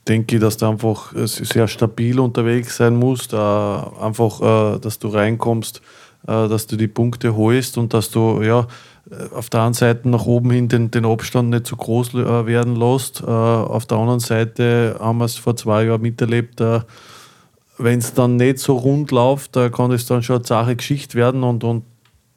[0.08, 3.34] denke ich, dass du einfach sehr stabil unterwegs sein musst.
[3.34, 4.40] Einfach,
[4.76, 5.82] äh, dass du reinkommst,
[6.26, 8.66] äh, dass du die Punkte holst und dass du ja,
[9.32, 13.22] auf der einen Seite nach oben hin den, den Abstand nicht zu groß werden lässt.
[13.22, 16.60] Auf der anderen Seite haben wir es vor zwei Jahren miterlebt,
[17.78, 21.16] wenn es dann nicht so rund läuft, da kann es dann schon eine zahre Geschichte
[21.16, 21.84] werden und, und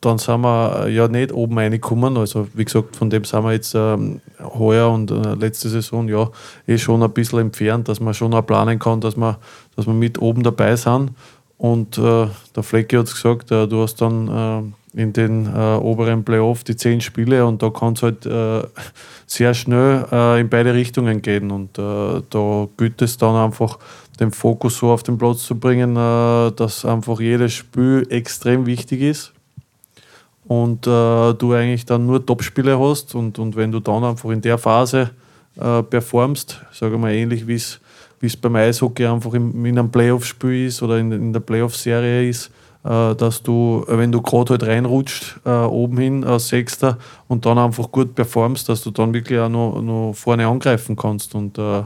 [0.01, 2.17] dann sind wir ja nicht oben reingekommen.
[2.17, 6.29] Also wie gesagt, von dem sind wir jetzt ähm, heuer und äh, letzte Saison ja
[6.67, 9.37] eh schon ein bisschen entfernt, dass man schon auch planen kann, dass wir,
[9.75, 11.11] dass wir mit oben dabei sind.
[11.57, 15.75] Und äh, der Flecke hat es gesagt, äh, du hast dann äh, in den äh,
[15.75, 18.63] oberen Playoff die zehn Spiele und da kann es halt äh,
[19.27, 21.51] sehr schnell in beide Richtungen gehen.
[21.51, 23.77] Und da gilt es dann einfach
[24.19, 29.01] den Fokus so auf den Platz zu bringen, äh, dass einfach jedes Spiel extrem wichtig
[29.01, 29.33] ist
[30.49, 34.41] und äh, du eigentlich dann nur Top-Spiele hast und, und wenn du dann einfach in
[34.41, 35.11] der Phase
[35.57, 40.81] äh, performst, sage mal ähnlich wie es beim Eishockey einfach in, in einem Playoff-Spiel ist
[40.81, 42.47] oder in, in der Playoff-Serie ist,
[42.83, 47.59] äh, dass du, wenn du gerade halt reinrutscht, äh, oben hin als Sechster und dann
[47.59, 51.35] einfach gut performst, dass du dann wirklich auch noch, noch vorne angreifen kannst.
[51.35, 51.83] Und äh,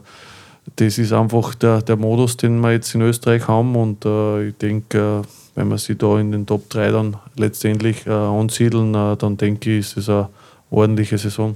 [0.77, 4.55] das ist einfach der, der Modus, den wir jetzt in Österreich haben und äh, ich
[4.55, 9.15] denke, äh, wenn wir sie da in den Top 3 dann letztendlich äh, ansiedeln, äh,
[9.17, 10.29] dann denke ich, ist es eine
[10.69, 11.55] ordentliche Saison.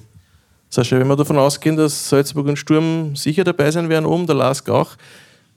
[0.69, 4.35] Sascha, wenn wir davon ausgehen, dass Salzburg und Sturm sicher dabei sein werden, oben der
[4.35, 4.91] Lask auch,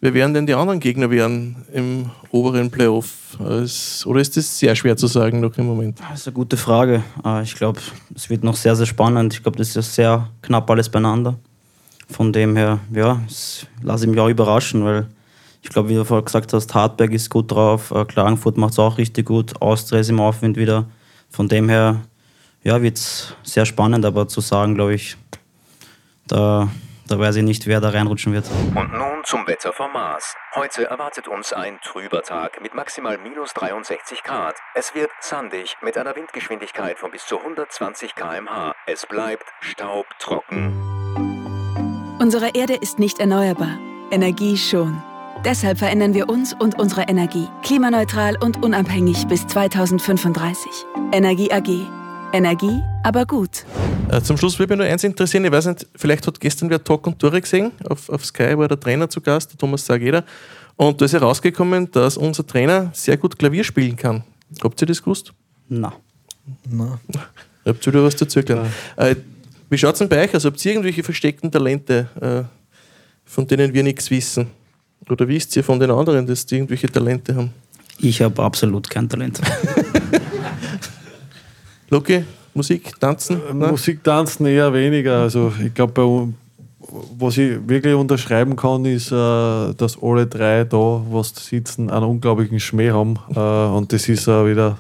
[0.01, 3.37] wer werden denn die anderen Gegner werden im oberen Playoff?
[3.39, 5.99] Oder ist das sehr schwer zu sagen noch im Moment?
[6.11, 7.03] Das ist eine gute Frage.
[7.25, 7.81] Äh, ich glaube,
[8.15, 9.35] es wird noch sehr, sehr spannend.
[9.35, 11.37] Ich glaube, das ist sehr knapp alles beieinander.
[12.09, 13.21] Von dem her, ja,
[13.83, 15.07] lasse ich mich auch überraschen, weil
[15.63, 18.79] ich glaube, wie du vorhin gesagt hast, Hartberg ist gut drauf, äh, Klagenfurt macht es
[18.79, 20.87] auch richtig gut, Austria ist im Aufwind wieder.
[21.29, 22.01] Von dem her,
[22.63, 25.17] ja, wird es sehr spannend, aber zu sagen, glaube ich,
[26.27, 26.69] da,
[27.07, 28.47] da weiß ich nicht, wer da reinrutschen wird.
[28.75, 30.35] Und nun zum Wetter vom Mars.
[30.55, 34.57] Heute erwartet uns ein trüber Tag mit maximal minus 63 Grad.
[34.75, 38.75] Es wird sandig mit einer Windgeschwindigkeit von bis zu 120 km/h.
[38.87, 40.73] Es bleibt staubtrocken.
[42.19, 43.79] Unsere Erde ist nicht erneuerbar,
[44.11, 45.03] Energie schon.
[45.45, 50.71] Deshalb verändern wir uns und unsere Energie klimaneutral und unabhängig bis 2035.
[51.13, 51.87] Energie AG.
[52.35, 53.65] Energie, aber gut.
[54.11, 56.85] Äh, zum Schluss würde mich nur eins interessieren, ich weiß nicht, vielleicht hat gestern wer
[56.85, 60.25] Talk und Tore gesehen, auf, auf Sky war der Trainer zu Gast, der Thomas Sageder,
[60.77, 64.23] und da ist herausgekommen, dass unser Trainer sehr gut Klavier spielen kann.
[64.63, 65.33] Habt ihr das gewusst?
[65.69, 65.95] Na.
[66.69, 66.99] Nein.
[67.65, 68.71] Habt ihr da was dazu gelernt?
[68.97, 69.17] Äh,
[69.71, 70.45] wie schaut es denn bei euch aus?
[70.45, 72.43] Habt ihr irgendwelche versteckten Talente, äh,
[73.25, 74.60] von denen wir nichts wissen?
[75.09, 77.51] Oder wisst ihr von den anderen, dass die irgendwelche Talente haben?
[77.99, 79.41] Ich habe absolut kein Talent.
[81.91, 83.41] Loki, Musik, Tanzen?
[83.53, 83.71] Nein?
[83.71, 85.23] Musik tanzen eher weniger.
[85.23, 86.33] Also ich glaube,
[87.19, 92.59] was ich wirklich unterschreiben kann, ist, äh, dass alle drei da, was sitzen, einen unglaublichen
[92.59, 93.19] Schmäh haben.
[93.35, 94.79] Äh, und das ist äh, wieder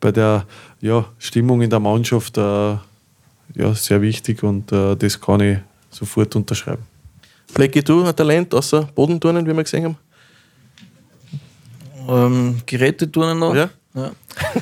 [0.00, 0.44] bei der
[0.80, 2.76] ja, Stimmung in der Mannschaft äh,
[3.54, 5.58] ja, sehr wichtig und äh, das kann ich
[5.90, 6.82] sofort unterschreiben.
[7.52, 9.96] Flecki, du ein Talent außer Bodenturnen, wie wir gesehen haben?
[12.08, 13.54] Ähm, Geräte tun noch.
[13.54, 13.70] Ja?
[13.94, 14.10] ja.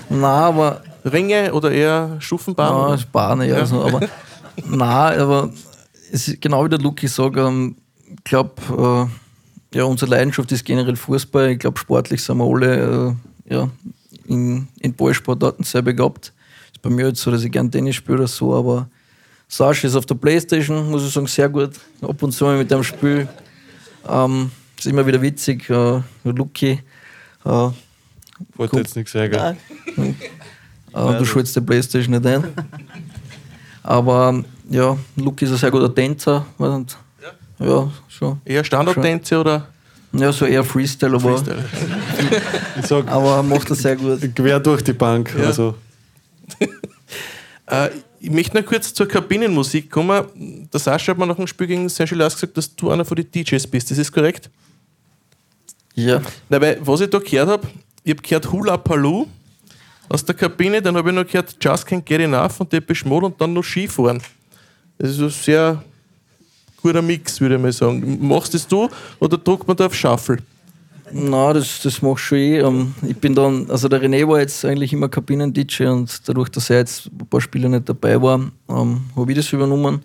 [0.09, 2.73] Nein, aber Ringe oder eher Stufenbahn?
[2.73, 2.99] Ja, oder?
[2.99, 3.67] Sparen, ja.
[3.67, 4.01] So, aber,
[4.69, 5.51] nein, aber
[6.13, 7.77] es ist genau wie der Luki sagt, ähm,
[8.09, 9.09] ich glaube,
[9.73, 11.51] äh, ja, unsere Leidenschaft ist generell Fußball.
[11.51, 13.17] Ich glaube, sportlich sind wir alle
[13.49, 13.69] äh, ja,
[14.27, 16.33] in, in Ballsportarten sehr begabt.
[16.73, 18.89] Ist bei mir jetzt so, dass ich gern Tennis spiele oder so, aber
[19.49, 21.71] Sascha ist auf der Playstation, muss ich sagen, sehr gut.
[22.03, 23.27] Ab und zu mal mit dem Spiel.
[24.09, 25.69] Ähm, ist immer wieder witzig.
[25.71, 26.81] Äh, Luki.
[27.45, 27.71] Äh,
[28.57, 29.57] Wollte jetzt nichts sagen.
[30.95, 32.45] Äh, du schaltest die Playstation nicht ein.
[33.83, 36.47] Aber ähm, ja, Luke ist ein sehr guter Tänzer.
[36.57, 36.97] Und,
[37.59, 38.41] ja, schon.
[38.43, 39.69] Eher Standardtänze oder
[40.13, 41.63] Ja, so eher Freestyle, aber, Freestyle?
[42.81, 44.35] Ich sage, aber er macht das sehr gut.
[44.35, 45.35] quer durch die Bank.
[45.39, 45.49] Ja.
[45.49, 45.75] Also,
[47.71, 50.69] Äh, ich möchte noch kurz zur Kabinenmusik kommen.
[50.73, 53.31] Der Sascha hat mir nach dem Spiel gegen Saint-Gilles gesagt, dass du einer von den
[53.31, 53.91] DJs bist.
[53.91, 54.51] Das ist korrekt?
[55.95, 57.69] Ja, weil, was ich da gehört habe,
[58.05, 59.27] ich habe gehört Hula Paloo
[60.09, 63.27] aus der Kabine, dann habe ich noch gehört Just Can't Get Enough von Depeche Mode
[63.27, 64.23] und dann noch Skifahren.
[64.97, 65.85] Das ist ein sehr
[66.81, 68.27] guter Mix, würde ich mal sagen.
[68.27, 70.39] Machst das du oder druckt man da auf Shuffle?
[71.13, 72.59] Na, das, das mach ich schon eh.
[72.59, 76.71] Ähm, ich bin dann, also der René war jetzt eigentlich immer Kabinen-DJ und dadurch, dass
[76.71, 80.03] er jetzt ein paar Spiele nicht dabei war, ähm, habe ich das übernommen.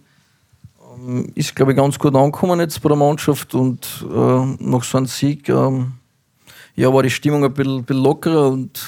[0.97, 4.97] Ähm, ist, glaube ich, ganz gut angekommen jetzt bei der Mannschaft und äh, nach so
[4.97, 8.79] einem Sieg ja, war die Stimmung ein bisschen, bisschen lockerer und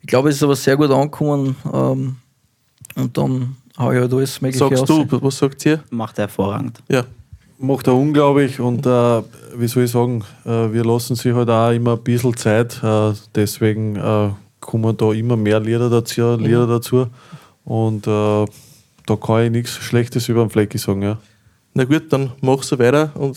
[0.00, 1.54] ich glaube, es ist aber sehr gut angekommen.
[1.64, 5.82] Und dann habe ich halt alles Mögliche Sagst du, was sagt ihr?
[5.90, 6.82] Macht er hervorragend.
[6.88, 7.04] Ja.
[7.58, 9.22] macht er unglaublich und äh,
[9.56, 13.12] wie soll ich sagen, äh, wir lassen sich halt auch immer ein bisschen Zeit, äh,
[13.34, 17.08] deswegen äh, kommen da immer mehr Lieder dazu, Lieder dazu
[17.64, 18.46] und äh,
[19.06, 21.02] da kann ich nichts Schlechtes über den Flecki sagen.
[21.02, 21.18] Ja.
[21.74, 23.36] Na gut, dann mach so weiter und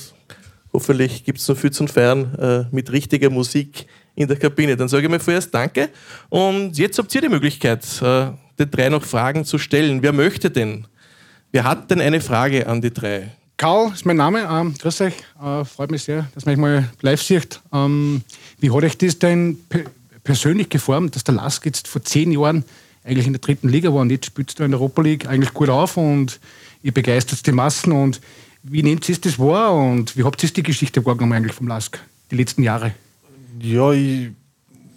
[0.74, 4.78] hoffentlich gibt es noch viel zu feiern äh, mit richtiger Musik in der Kabine.
[4.78, 5.90] Dann sage ich mir vorerst Danke
[6.30, 8.28] und jetzt habt ihr die Möglichkeit, äh,
[8.60, 10.02] den drei noch Fragen zu stellen.
[10.02, 10.88] Wer möchte denn?
[11.52, 13.32] Wer hat denn eine Frage an die drei?
[13.58, 14.48] Karl ist mein Name.
[14.52, 15.14] Ähm, grüß euch.
[15.42, 17.62] Äh, freut mich sehr, dass man euch mal live sieht.
[17.72, 18.22] Ähm,
[18.60, 19.86] wie hat euch das denn pe
[20.24, 22.66] persönlich geformt, dass der Lask jetzt vor zehn Jahren
[23.04, 25.54] eigentlich in der dritten Liga war und jetzt spielst du in der Europa League eigentlich
[25.54, 26.40] gut auf und
[26.82, 28.20] ihr begeistert die Massen und
[28.64, 32.00] wie nehmt ihr das wahr und wie habt ihr die Geschichte wahrgenommen eigentlich vom Lask
[32.32, 32.94] die letzten Jahre?
[33.62, 34.32] Ja, ich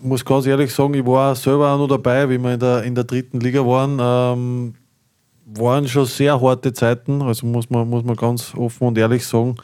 [0.01, 2.95] muss ganz ehrlich sagen, ich war selber auch noch dabei, wie wir in der, in
[2.95, 3.99] der dritten Liga waren.
[4.01, 4.75] Ähm,
[5.57, 9.57] waren schon sehr harte Zeiten, also muss man, muss man ganz offen und ehrlich sagen.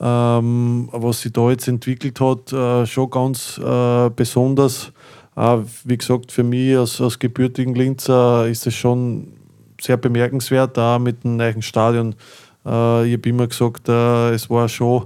[0.00, 4.92] Ähm, was sich da jetzt entwickelt hat, äh, schon ganz äh, besonders.
[5.36, 9.28] Äh, wie gesagt, für mich als, als gebürtigen Linzer ist es schon
[9.80, 12.14] sehr bemerkenswert, da mit dem neuen Stadion.
[12.64, 15.04] Äh, ich habe immer gesagt, äh, es war schon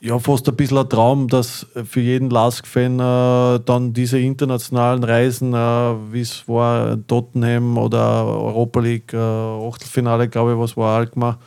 [0.00, 5.52] ja, fast ein bisschen ein Traum, dass für jeden Lask-Fan äh, dann diese internationalen Reisen,
[5.52, 5.56] äh,
[6.10, 11.38] wie es war Tottenham oder Europa League, äh, Achtelfinale, glaube ich, was war Alkmaar,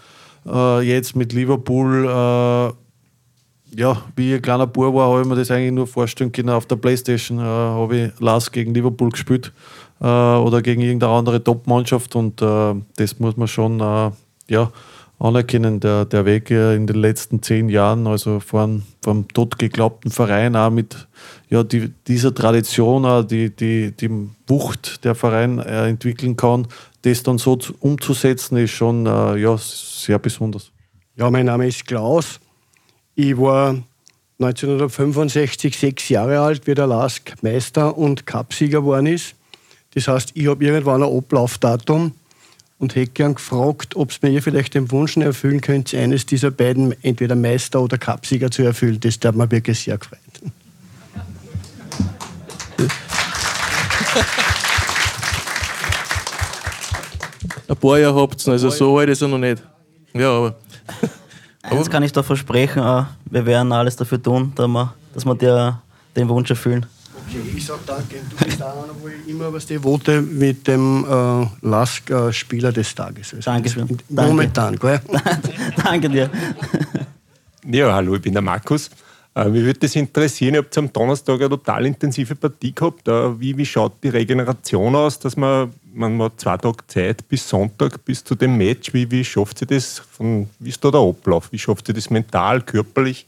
[0.45, 2.73] äh, jetzt mit Liverpool, äh,
[3.75, 6.51] ja, wie ein kleiner Bub war, habe ich mir das eigentlich nur vorstellen können.
[6.51, 9.51] Auf der Playstation äh, habe ich Lask gegen Liverpool gespielt
[9.99, 14.71] oder gegen irgendeine andere Top-Mannschaft und das muss man schon ja,
[15.23, 20.55] anerkennen, der, der Weg äh, in den letzten zehn Jahren, also von, vom totgeglaubten Verein
[20.55, 21.07] auch mit
[21.49, 24.09] ja, die, dieser Tradition, auch die, die, die
[24.47, 26.67] Wucht der Verein äh, entwickeln kann,
[27.03, 30.71] das dann so zu, umzusetzen, ist schon äh, ja, sehr besonders.
[31.15, 32.39] Ja, mein Name ist Klaus.
[33.15, 33.77] Ich war
[34.39, 39.35] 1965 sechs Jahre alt, wie der Lask Meister und Cupsieger geworden ist.
[39.93, 42.11] Das heißt, ich habe irgendwann ein Ablaufdatum
[42.83, 46.93] und hätte gern gefragt, ob es mir vielleicht den Wunsch erfüllen könnt, eines dieser beiden,
[47.01, 48.99] entweder Meister oder Cupsieger zu erfüllen.
[48.99, 50.19] Das hat mir wirklich sehr gefreut.
[57.69, 59.63] Ein paar Jahre habt also so alt ist er noch nicht.
[60.13, 60.55] Ja, aber.
[61.61, 62.83] Eins kann ich da versprechen,
[63.31, 65.81] wir werden alles dafür tun, dass wir, dass wir dir
[66.17, 66.85] den Wunsch erfüllen.
[67.33, 68.21] Okay, ich sag danke.
[68.29, 72.93] Du bist einer, wo ich immer was die Vote mit dem äh, Lask äh, des
[72.93, 73.33] Tages.
[73.33, 73.87] Also Dankeschön.
[74.07, 74.29] Danke.
[74.29, 75.01] Momentan, gell?
[75.83, 76.29] Danke dir.
[77.65, 78.91] Ja, hallo, ich bin der Markus.
[79.33, 83.07] Äh, mich würde das interessieren, ihr habt am Donnerstag eine total intensive Partie gehabt.
[83.07, 87.49] Äh, wie, wie schaut die Regeneration aus, dass man, man hat zwei Tage Zeit bis
[87.49, 88.93] Sonntag, bis zu dem Match.
[88.93, 89.97] Wie, wie schafft ihr das?
[89.97, 91.51] Von, wie ist da der Ablauf?
[91.51, 93.25] Wie schafft ihr das mental, körperlich?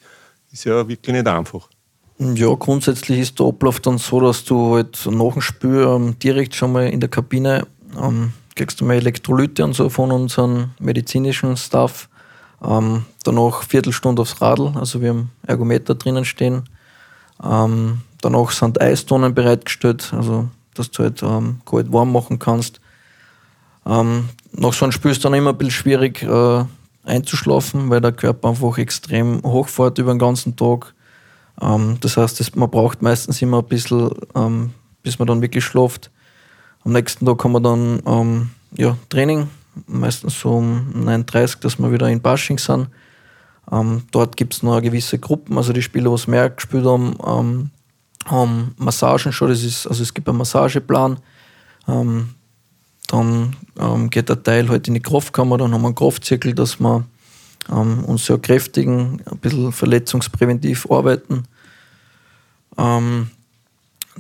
[0.52, 1.70] Ist ja wirklich nicht einfach.
[2.18, 6.56] Ja, grundsätzlich ist der Ablauf dann so, dass du halt nach dem Spiel ähm, direkt
[6.56, 7.68] schon mal in der Kabine
[8.02, 12.08] ähm, kriegst du mal Elektrolyte und so von unserem medizinischen Staff.
[12.64, 16.64] Ähm, danach Viertelstunde aufs Radl, also wir haben Ergometer drinnen stehen.
[17.44, 22.80] Ähm, danach sind Eistonnen bereitgestellt, also dass du halt ähm, kalt warm machen kannst.
[23.86, 26.64] Ähm, nach so einem Spiel ist dann immer ein bisschen schwierig äh,
[27.04, 30.95] einzuschlafen, weil der Körper einfach extrem hochfährt über den ganzen Tag.
[31.62, 35.64] Ähm, das heißt, das, man braucht meistens immer ein bisschen, ähm, bis man dann wirklich
[35.64, 36.12] schläft.
[36.84, 39.50] Am nächsten Tag haben wir dann ähm, ja, Training,
[39.88, 42.90] meistens so um 9.30 Uhr, dass wir wieder in Basching sind.
[43.72, 47.18] Ähm, dort gibt es noch gewisse Gruppen, also die Spieler, die es mehr gespielt haben,
[47.26, 47.70] ähm,
[48.26, 49.50] haben Massagen schon.
[49.50, 51.20] Das ist, also es gibt einen Massageplan.
[51.88, 52.30] Ähm,
[53.08, 53.56] dann
[54.10, 57.06] geht der Teil halt in die Kraftkammer, dann haben wir einen Kraftzirkel, dass wir
[57.72, 61.44] ähm, uns sehr kräftigen, ein bisschen verletzungspräventiv arbeiten.
[62.78, 63.30] Ähm,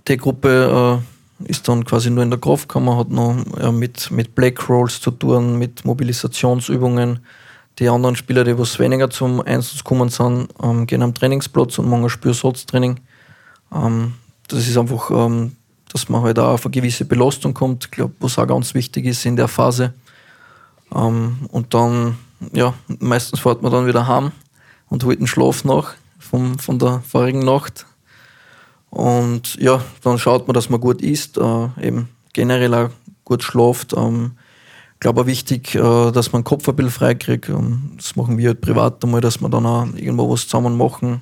[0.08, 1.01] die Gruppe
[1.39, 5.01] äh, ist dann quasi nur in der Kraftkammer, hat noch äh, mit, mit Black Rolls
[5.01, 7.19] zu tun, mit Mobilisationsübungen.
[7.79, 11.89] Die anderen Spieler, die was weniger zum Einsatz kommen sind, ähm, gehen am Trainingsplatz und
[11.89, 12.99] machen ein Spürsatztraining.
[13.73, 14.13] Ähm,
[14.47, 15.55] das ist einfach, ähm,
[15.91, 19.05] dass man halt auch auf eine gewisse Belastung kommt, ich glaube, was auch ganz wichtig
[19.05, 19.93] ist in der Phase.
[20.93, 22.17] Ähm, und dann,
[22.53, 24.31] ja, meistens fährt man dann wieder heim
[24.89, 27.86] und holt den Schlaf nach vom, von der vorigen Nacht.
[28.89, 32.89] Und ja, dann schaut man, dass man gut isst, äh, eben generell auch
[33.25, 33.93] gut schlaft.
[33.97, 34.34] Ähm,
[34.93, 37.49] ich glaube auch wichtig, äh, dass man den Kopf ein bisschen frei kriegt.
[37.49, 41.21] Ähm, das machen wir halt privat einmal, dass wir dann auch irgendwo was zusammen machen,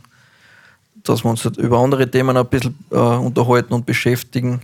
[1.04, 4.62] dass wir uns halt über andere Themen ein bisschen äh, unterhalten und beschäftigen.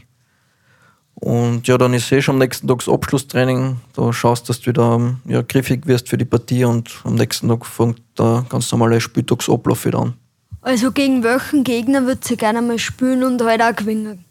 [1.19, 3.82] Und ja, dann ist eh schon am nächsten Tag das Abschlusstraining.
[3.93, 7.65] Da schaust, dass du wieder ja, griffig wirst für die Partie und am nächsten Tag
[7.65, 10.13] fängt der ganz normale Spieltagsablauf wieder an.
[10.62, 14.23] Also gegen welchen Gegner würdet ihr gerne mal spielen und halt auch gewinnen?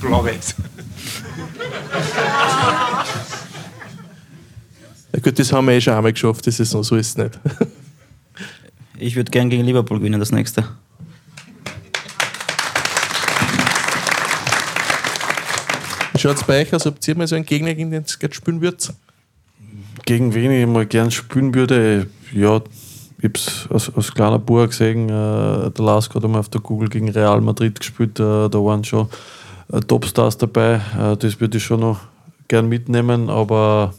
[0.00, 0.54] Blau-Weiß.
[5.12, 7.16] Ja gut, das haben wir eh schon einmal geschafft, das ist so, so ist es
[7.16, 7.40] nicht.
[8.98, 10.64] Ich würde gern gegen Liverpool gewinnen, das nächste.
[16.28, 16.84] Schaut es bei euch aus?
[16.84, 18.92] Habt ihr mal so einen Gegner, gegen den ihr spielen würdet?
[20.04, 22.60] Gegen wen ich mal gern spielen würde, ja,
[23.18, 26.88] ich hab's als, als kleiner Bub gesehen, äh, der Lars hat einmal auf der Google
[26.88, 29.08] gegen Real Madrid gespielt, äh, da waren schon
[29.72, 32.00] äh, Topstars dabei, äh, das würde ich schon noch
[32.46, 33.94] gern mitnehmen, aber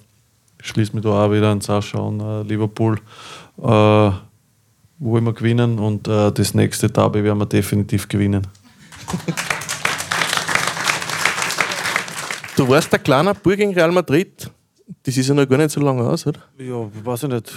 [0.62, 3.00] ich schließe mich da auch wieder an Sascha an äh, Liverpool,
[3.58, 8.48] äh, wollen wir gewinnen und äh, das nächste Derby werden wir definitiv gewinnen.
[12.60, 14.52] Du warst der kleine Bub gegen Real Madrid.
[15.04, 16.42] Das ist ja noch gar nicht so lange aus, oder?
[16.58, 17.54] Ja, weiß ich nicht.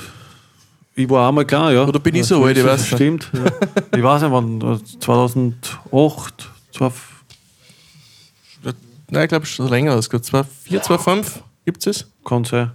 [0.94, 1.84] Ich war einmal klar, ja.
[1.84, 2.86] Oder bin ich so alt, ich weiß.
[2.86, 3.28] Stimmt.
[3.32, 3.46] Ja.
[3.98, 7.02] ich weiß nicht, wann, äh, 2008, 2000,
[9.10, 10.08] Nein, ich glaube schon länger aus.
[10.08, 12.06] 2004, 2005 gibt es es?
[12.24, 12.70] kann sein.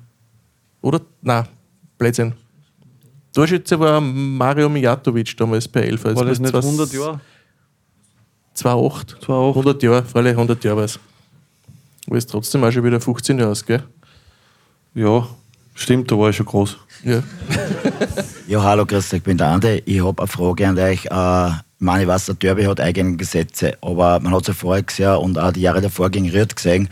[0.81, 0.99] Oder?
[1.21, 1.47] Nein,
[1.97, 2.33] Blödsinn.
[3.33, 6.03] Torschütze war Mario Mijatovic damals bei Elf.
[6.03, 7.21] War das nicht 100 Jahre?
[8.53, 9.11] 2008.
[9.23, 9.29] 2008.
[9.29, 10.99] 100 Jahre, freilich 100 Jahre war es.
[12.07, 13.83] Aber ist trotzdem auch schon wieder 15 Jahre aus, gell?
[14.95, 15.27] Ja,
[15.75, 16.77] stimmt, da war ich schon groß.
[17.03, 17.21] Ja.
[18.47, 19.83] Ja, hallo, grüß dich, ich bin der Ande.
[19.85, 21.03] Ich habe eine Frage an euch.
[21.03, 24.53] Äh, ich meine, ich weiß, der Derby hat eigene Gesetze, aber man hat es ja
[24.53, 26.87] vorher gesehen und auch die Jahre davor gegen Ried gesehen.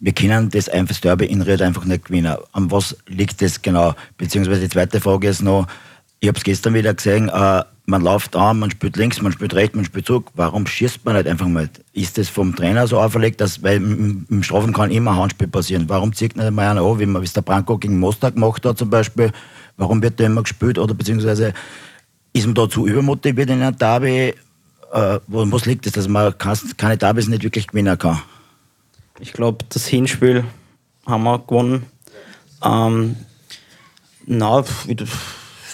[0.00, 2.36] Wir können das einfach das Derby in Ried einfach nicht gewinnen.
[2.50, 3.94] An was liegt das genau?
[4.16, 5.68] Beziehungsweise die zweite Frage ist noch,
[6.18, 9.54] ich habe es gestern wieder gesehen, äh, man läuft an, man spielt links, man spielt
[9.54, 10.26] rechts, man spielt zurück.
[10.34, 11.70] Warum schießt man nicht einfach mal?
[11.94, 15.88] Ist das vom Trainer so auferlegt, dass, weil im, Strafen kann immer ein Handspiel passieren.
[15.88, 18.90] Warum zieht nicht mal einer an, wie es der Branko gegen Mostar gemacht hat zum
[18.90, 19.32] Beispiel?
[19.78, 20.78] Warum wird da immer gespielt?
[20.78, 21.54] Oder beziehungsweise
[22.34, 24.34] ist man da zu übermotiviert in einer Derby?
[24.92, 26.34] Äh, wo, was liegt das, dass man
[26.76, 28.20] keine Derbys nicht wirklich gewinnen kann?
[29.18, 30.44] Ich glaube, das Hinspiel
[31.06, 31.86] haben wir gewonnen.
[32.62, 33.16] Ähm,
[34.26, 35.06] na, du-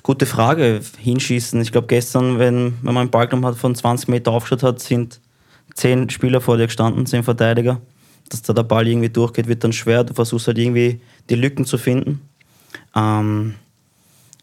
[0.04, 0.80] gute Frage.
[0.98, 1.60] Hinschießen.
[1.60, 4.78] Ich glaube, gestern, wenn, wenn man einen Ball genommen hat, von 20 Meter aufgeschaut hat,
[4.78, 5.20] sind
[5.74, 7.80] zehn Spieler vor dir gestanden, zehn Verteidiger.
[8.28, 10.04] dass da der Ball irgendwie durchgeht, wird dann schwer.
[10.04, 12.20] Du versuchst halt irgendwie die Lücken zu finden.
[12.94, 13.56] Ähm,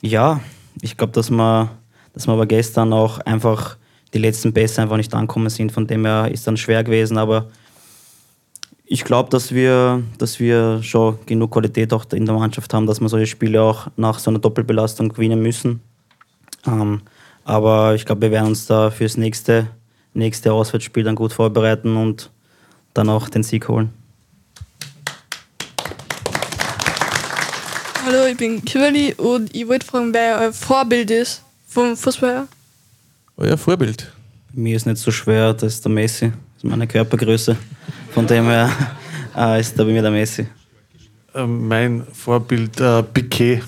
[0.01, 0.41] ja,
[0.81, 1.71] ich glaube, dass wir,
[2.13, 3.77] dass wir aber gestern auch einfach
[4.13, 5.71] die letzten Pässe einfach nicht ankommen sind.
[5.71, 7.47] Von dem her ist dann schwer gewesen, aber
[8.91, 12.99] ich glaube, dass wir, dass wir schon genug Qualität auch in der Mannschaft haben, dass
[12.99, 15.79] wir solche Spiele auch nach so einer Doppelbelastung gewinnen müssen.
[16.67, 17.01] Ähm,
[17.45, 19.67] aber ich glaube, wir werden uns da fürs nächste,
[20.13, 22.31] nächste Auswärtsspiel dann gut vorbereiten und
[22.93, 23.93] dann auch den Sieg holen.
[28.05, 32.45] Hallo, ich bin Kimberly und ich wollte fragen, wer euer Vorbild ist vom Fußballer.
[33.37, 34.11] Euer Vorbild?
[34.51, 36.33] Mir ist nicht so schwer, das ist der Messi.
[36.61, 37.57] Ist meine Körpergröße.
[38.11, 38.69] Von dem her
[39.35, 40.47] äh, ist da bei mir der Messi.
[41.33, 43.63] Ähm, mein Vorbild äh, Piquet.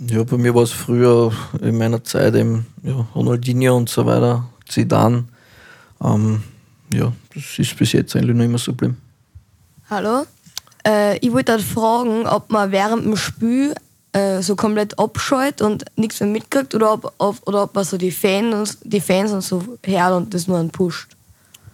[0.00, 4.44] Ja, bei mir war es früher in meiner Zeit eben ja, Ronaldinho und so weiter,
[4.66, 5.26] Zidane.
[6.02, 6.42] Ähm,
[6.92, 8.96] ja, das ist bis jetzt eigentlich noch immer so geblieben.
[9.88, 10.26] Hallo.
[10.84, 13.76] Äh, ich wollte halt fragen, ob man während dem Spiel
[14.10, 17.96] äh, so komplett abschaltet und nichts mehr mitkriegt oder ob, ob, oder ob man so
[17.96, 21.16] die Fans, die Fans und so hört und das nur einen pusht.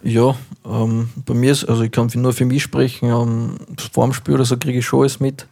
[0.01, 0.35] Ja,
[0.65, 3.55] ähm, bei mir ist, also ich kann nur für mich sprechen, ähm,
[3.91, 5.45] vor dem Spiel oder so kriege ich schon alles mit.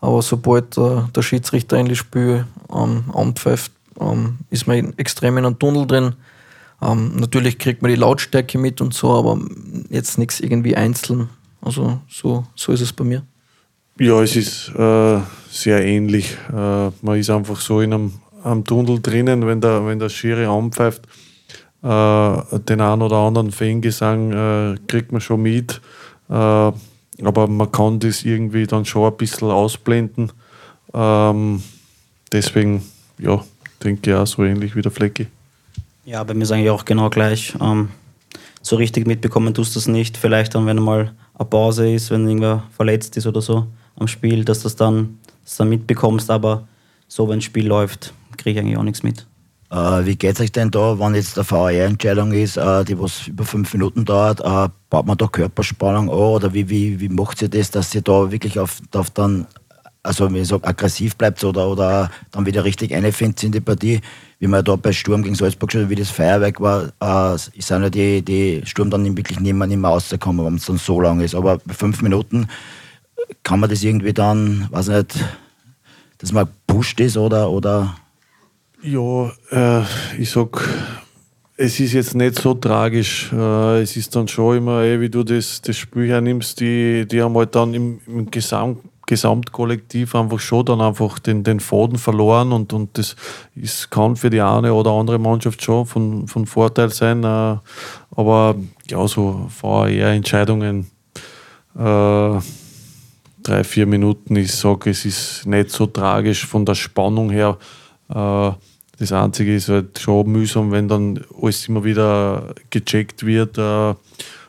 [0.00, 5.58] Aber sobald äh, der Schiedsrichter das Spiel ähm, anpfeift, ähm, ist man extrem in einem
[5.58, 6.14] Tunnel drin.
[6.82, 9.38] Ähm, natürlich kriegt man die Lautstärke mit und so, aber
[9.90, 11.28] jetzt nichts irgendwie einzeln.
[11.60, 13.22] Also so, so ist es bei mir.
[13.98, 15.20] Ja, es ist äh,
[15.50, 16.34] sehr ähnlich.
[16.50, 20.46] Äh, man ist einfach so in einem, einem Tunnel drinnen, wenn der, wenn der Schiri
[20.46, 21.02] anpfeift.
[21.82, 25.80] Äh, den einen oder anderen Fangesang äh, kriegt man schon mit.
[26.28, 30.32] Äh, aber man kann das irgendwie dann schon ein bisschen ausblenden.
[30.92, 31.62] Ähm,
[32.32, 32.82] deswegen,
[33.18, 33.42] ja,
[33.82, 35.26] denke ich auch so ähnlich wie der Flecki.
[36.04, 37.54] Ja, bei mir ist eigentlich auch genau gleich.
[37.60, 37.90] Ähm,
[38.62, 40.16] so richtig mitbekommen tust du es nicht.
[40.16, 43.66] Vielleicht dann, wenn mal eine Pause ist, wenn irgendwer verletzt ist oder so
[43.96, 45.18] am Spiel, dass du das dann,
[45.56, 46.30] dann mitbekommst.
[46.30, 46.66] Aber
[47.08, 49.26] so, wenn das Spiel läuft, kriege ich eigentlich auch nichts mit.
[49.70, 53.28] Äh, wie geht es euch denn da, wenn jetzt eine VR-Entscheidung ist, äh, die was
[53.28, 54.40] über fünf Minuten dauert?
[54.40, 58.02] Äh, baut man da Körperspannung an oder wie, wie, wie macht ihr das, dass ihr
[58.02, 59.46] da wirklich auf, auf dann,
[60.02, 64.00] also wie ich sag, aggressiv bleibt oder, oder dann wieder richtig einfindet in die Partie?
[64.40, 66.88] Wie man da bei Sturm gegen Salzburg schon, wie das Feuerwerk war,
[67.34, 70.66] äh, sind ja die, die Sturm dann wirklich nicht mehr, nicht mehr rausgekommen, wenn es
[70.66, 71.36] dann so lang ist.
[71.36, 72.48] Aber bei fünf Minuten
[73.44, 75.14] kann man das irgendwie dann, weiß nicht,
[76.18, 77.94] dass man pusht ist oder, oder
[78.82, 79.84] ja, äh,
[80.18, 80.68] ich sag,
[81.56, 83.30] es ist jetzt nicht so tragisch.
[83.32, 87.20] Äh, es ist dann schon immer, ey, wie du das, das Spiel hernimmst, die, die
[87.22, 92.52] haben halt dann im, im Gesamt, Gesamtkollektiv einfach schon dann einfach den, den Faden verloren
[92.52, 93.16] und, und das
[93.56, 97.24] ist, kann für die eine oder andere Mannschaft schon von, von Vorteil sein.
[97.24, 97.56] Äh,
[98.16, 98.54] aber
[98.88, 100.86] ja, so VAR-Entscheidungen,
[101.76, 102.38] äh,
[103.42, 107.58] drei, vier Minuten, ich sage, es ist nicht so tragisch von der Spannung her.
[108.08, 108.52] Äh,
[109.00, 113.94] das Einzige ist halt schon mühsam, wenn dann alles immer wieder gecheckt wird äh,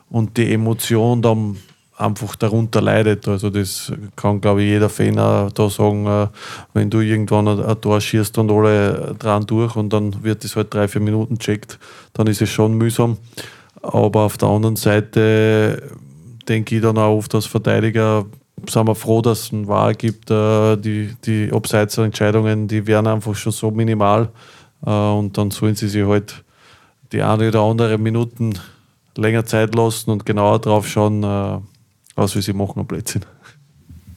[0.09, 1.55] und die Emotion dann
[1.95, 3.29] einfach darunter leidet.
[3.29, 6.27] Also das kann, glaube ich, jeder Fan da sagen, äh,
[6.73, 10.73] wenn du irgendwann ein, Tor schießt und alle dran durch und dann wird das halt
[10.73, 11.79] drei, vier Minuten checkt,
[12.11, 13.17] dann ist es schon mühsam.
[13.81, 15.81] Aber auf der anderen Seite
[16.49, 18.25] denke ich dann auch oft als Verteidiger,
[18.69, 20.31] sind wir froh, dass es ein Wahl gibt.
[20.31, 24.29] Äh, die, die Abseitsentscheidungen, die wären einfach schon so minimal.
[24.85, 26.43] Äh, und dann sollen sie sich halt
[27.11, 28.53] die eine oder andere Minuten
[29.17, 31.59] länger Zeit lassen und genauer drauf schauen, äh,
[32.15, 33.25] was wir sie machen am Blödsinn.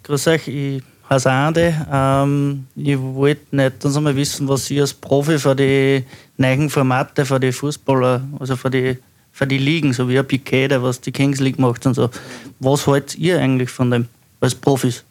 [0.05, 1.74] Grüß euch, ich heiße Ande.
[1.90, 6.05] Ähm, ich wollte nicht uns einmal wissen, was ihr als Profi für die
[6.36, 8.99] neuen Formate, für die Fußballer, also für die,
[9.32, 12.11] für die Ligen, so wie ein Piquet, was die Kings League macht und so.
[12.61, 14.09] Was haltet ihr eigentlich von dem?
[14.41, 15.05] Als Profis?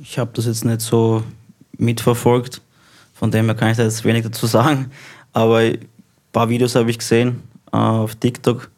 [0.00, 1.22] Ich habe das jetzt nicht so
[1.78, 2.60] mitverfolgt,
[3.14, 4.90] von dem her kann ich da jetzt wenig dazu sagen.
[5.32, 5.78] Aber ein
[6.32, 8.70] paar Videos habe ich gesehen äh, auf TikTok.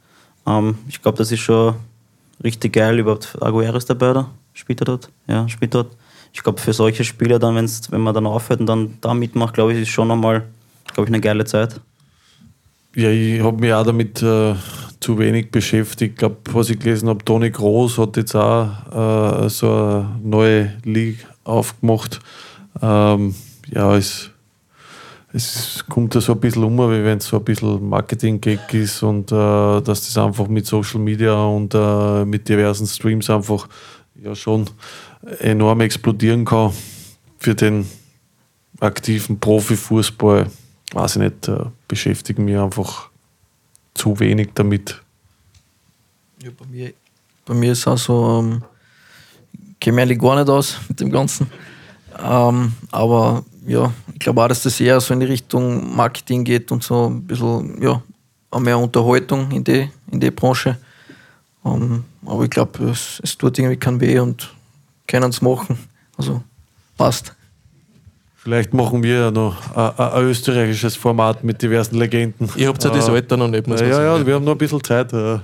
[0.46, 1.74] Ähm, ich glaube, das ist schon
[2.42, 2.99] richtig geil.
[2.99, 4.30] Überhaupt Aguero ist dabei, oder?
[4.55, 5.11] Spielt er dort?
[5.26, 5.96] Ja, spielt dort.
[6.32, 9.55] Ich glaube, für solche Spieler dann, wenn's, wenn man dann aufhört und dann da mitmacht,
[9.55, 10.44] glaube ich, ist schon nochmal,
[10.94, 11.80] glaube ich, eine geile Zeit.
[12.94, 14.55] Ja, ich habe mich auch damit äh,
[15.01, 16.12] zu wenig beschäftigt.
[16.12, 20.72] Ich glaube, was ich gelesen habe, Toni Groß hat jetzt auch äh, so eine neue
[20.84, 22.20] League aufgemacht.
[22.82, 23.34] Ähm,
[23.70, 24.30] ja, es,
[25.32, 29.03] es kommt da so ein bisschen um, wie wenn es so ein bisschen Marketing-Gag ist
[29.03, 33.68] und äh, dass das einfach mit Social Media und äh, mit diversen Streams einfach
[34.22, 34.68] ja schon
[35.40, 36.72] enorm explodieren kann
[37.38, 37.86] für den
[38.80, 40.46] aktiven Profifußball.
[40.92, 43.07] Weiß ich nicht, äh, beschäftigen mich einfach
[43.99, 45.01] zu wenig damit.
[46.42, 46.92] Ja, bei mir
[47.49, 48.62] bei mir ist auch so, ähm,
[49.80, 51.51] kenne mich gar nicht aus mit dem Ganzen.
[52.22, 56.70] Ähm, aber ja, ich glaube auch, dass das eher so in die Richtung Marketing geht
[56.70, 58.03] und so ein bisschen, ja,
[58.59, 60.76] mehr Unterhaltung in die, in die Branche.
[61.64, 64.55] Ähm, aber ich glaube, es, es tut irgendwie keinen weh und
[65.07, 65.78] können es machen.
[66.18, 66.42] Also
[66.99, 67.34] passt.
[68.49, 72.49] Vielleicht machen wir ja noch ein, ein österreichisches Format mit diversen Legenden.
[72.57, 74.24] Ihr habt ja das Alter noch nicht, muss Ja, ja, sagen.
[74.26, 75.12] wir haben noch ein bisschen Zeit.
[75.12, 75.38] äh,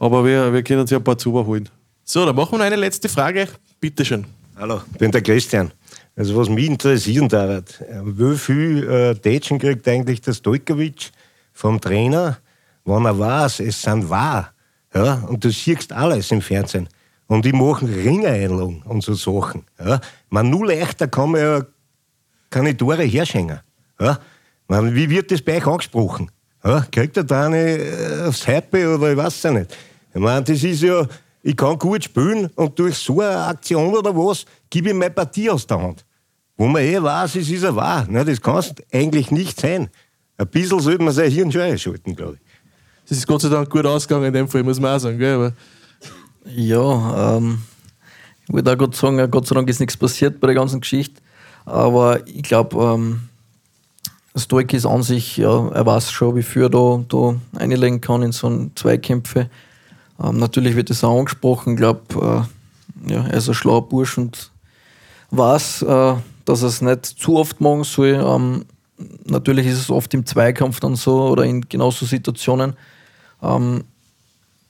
[0.00, 1.68] Aber wir, wir können uns ja ein paar Zuber holen.
[2.02, 3.46] So, dann machen wir noch eine letzte Frage.
[3.78, 4.24] Bitteschön.
[4.56, 5.70] Hallo, ich bin der Christian.
[6.16, 7.62] Also was mich interessieren darf,
[8.04, 11.12] wie viel äh, Tätschen kriegt eigentlich der Stojkovic
[11.52, 12.38] vom Trainer,
[12.84, 14.50] wenn er weiß, es sind wahr.
[14.92, 15.22] Ja?
[15.28, 16.88] Und du siehst alles im Fernsehen.
[17.28, 19.62] Und die machen Ringeinlagen und so Sachen.
[19.78, 20.00] Ja?
[20.28, 21.62] Man, nur leichter kann man ja
[22.50, 23.60] keine Tore herschenken.
[24.00, 24.18] Ja?
[24.66, 26.30] Man, wie wird das bei euch angesprochen?
[26.64, 26.86] Ja?
[26.90, 29.76] Kriegt er da eine äh, aufs Hype oder ich weiß es nicht.
[30.14, 31.06] Ich meine, das ist ja,
[31.42, 35.50] ich kann gut spielen und durch so eine Aktion oder was gebe ich meine Partie
[35.50, 36.04] aus der Hand.
[36.56, 38.06] Wo man eh weiß, es ist ja wahr.
[38.08, 38.24] Ne?
[38.24, 39.88] Das kann es eigentlich nicht sein.
[40.36, 42.40] Ein bisschen sollte man sein Hirn schon einschalten, glaube ich.
[43.08, 45.18] Das ist Gott sei Dank gut ausgegangen in dem Fall, muss man auch sagen.
[45.18, 45.34] Gell?
[45.34, 45.52] Aber
[46.44, 47.62] Ja, ähm,
[48.46, 51.20] ich wollte auch gerade sagen, Gott sei Dank ist nichts passiert bei der ganzen Geschichte.
[51.68, 53.20] Aber ich glaube, ähm,
[54.36, 58.22] Stoik ist an sich, ja, er weiß schon, wie viel er da, da einlegen kann
[58.22, 59.50] in so Zweikämpfe.
[60.22, 61.74] Ähm, natürlich wird das auch angesprochen.
[61.74, 62.46] Ich glaube,
[63.06, 64.50] äh, ja, er ist ein schlauer Bursch und
[65.30, 66.14] weiß, äh,
[66.44, 68.22] dass er es nicht zu oft machen soll.
[68.24, 68.64] Ähm,
[69.24, 72.74] natürlich ist es oft im Zweikampf dann so oder in genau so Situationen.
[73.42, 73.84] Ähm,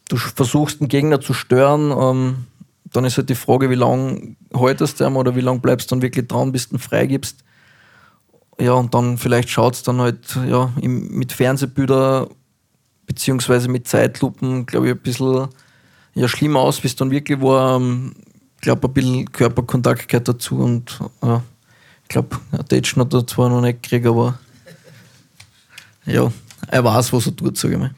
[0.08, 2.46] du versuchst den Gegner zu stören, ähm,
[2.92, 5.94] dann ist halt die Frage, wie lange haltest du ihn oder wie lange bleibst du
[5.94, 7.44] dann wirklich dran, bis du ihn freigibst.
[8.60, 12.28] Ja, und dann vielleicht schaut es dann halt ja, im, mit Fernsehbildern
[13.06, 15.48] beziehungsweise mit Zeitlupen, glaube ich, ein bisschen
[16.14, 17.76] ja, schlimmer aus, wie es dann wirklich war.
[17.76, 18.14] Ähm,
[18.56, 21.42] Ich glaube, ein bisschen Körperkontakt gehört dazu und ja,
[22.02, 22.36] ich glaube,
[22.68, 24.38] Datschen hat er zwar noch nicht gekriegt, aber
[26.06, 26.32] ja,
[26.66, 27.94] er weiß, was er tut, sage ich mal.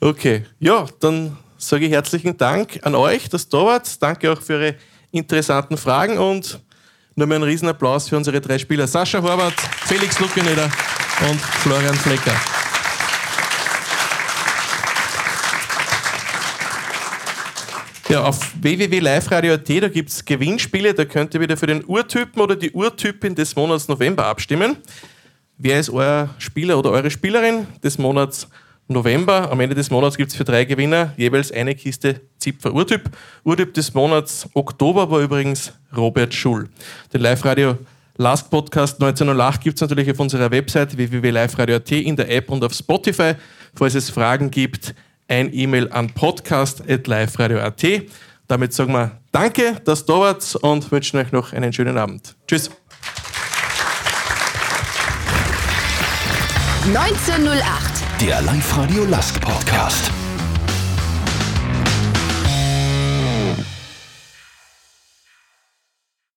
[0.00, 3.98] Okay, ja, dann sage ich herzlichen Dank an euch, ihr da.
[3.98, 4.74] Danke auch für eure
[5.10, 6.60] interessanten Fragen und
[7.16, 8.86] nochmal einen riesen Applaus für unsere drei Spieler.
[8.86, 10.70] Sascha Horvath, Felix Luckeneder
[11.28, 12.34] und Florian Flecker.
[18.08, 22.56] Ja, auf www.liveradio.at, da gibt es Gewinnspiele, da könnt ihr wieder für den Urtypen oder
[22.56, 24.78] die Urtypin des Monats November abstimmen.
[25.58, 28.67] Wer ist euer Spieler oder eure Spielerin des Monats November?
[28.90, 33.10] Am Ende des Monats gibt es für drei Gewinner jeweils eine Kiste Zipfer Urtyp.
[33.44, 36.70] Urtyp des Monats Oktober war übrigens Robert Schul.
[37.12, 37.76] Den Live-Radio
[38.16, 42.72] Last Podcast 1908 gibt es natürlich auf unserer Website www.liveradio.at in der App und auf
[42.72, 43.34] Spotify.
[43.74, 44.94] Falls es Fragen gibt,
[45.28, 47.84] ein E-Mail an podcast.liveradio.at.
[48.48, 52.34] Damit sagen wir Danke, dass ihr da wart und wünschen euch noch einen schönen Abend.
[52.46, 52.70] Tschüss.
[56.86, 57.97] 1908.
[58.20, 60.17] Der Live-Radio Last Podcast.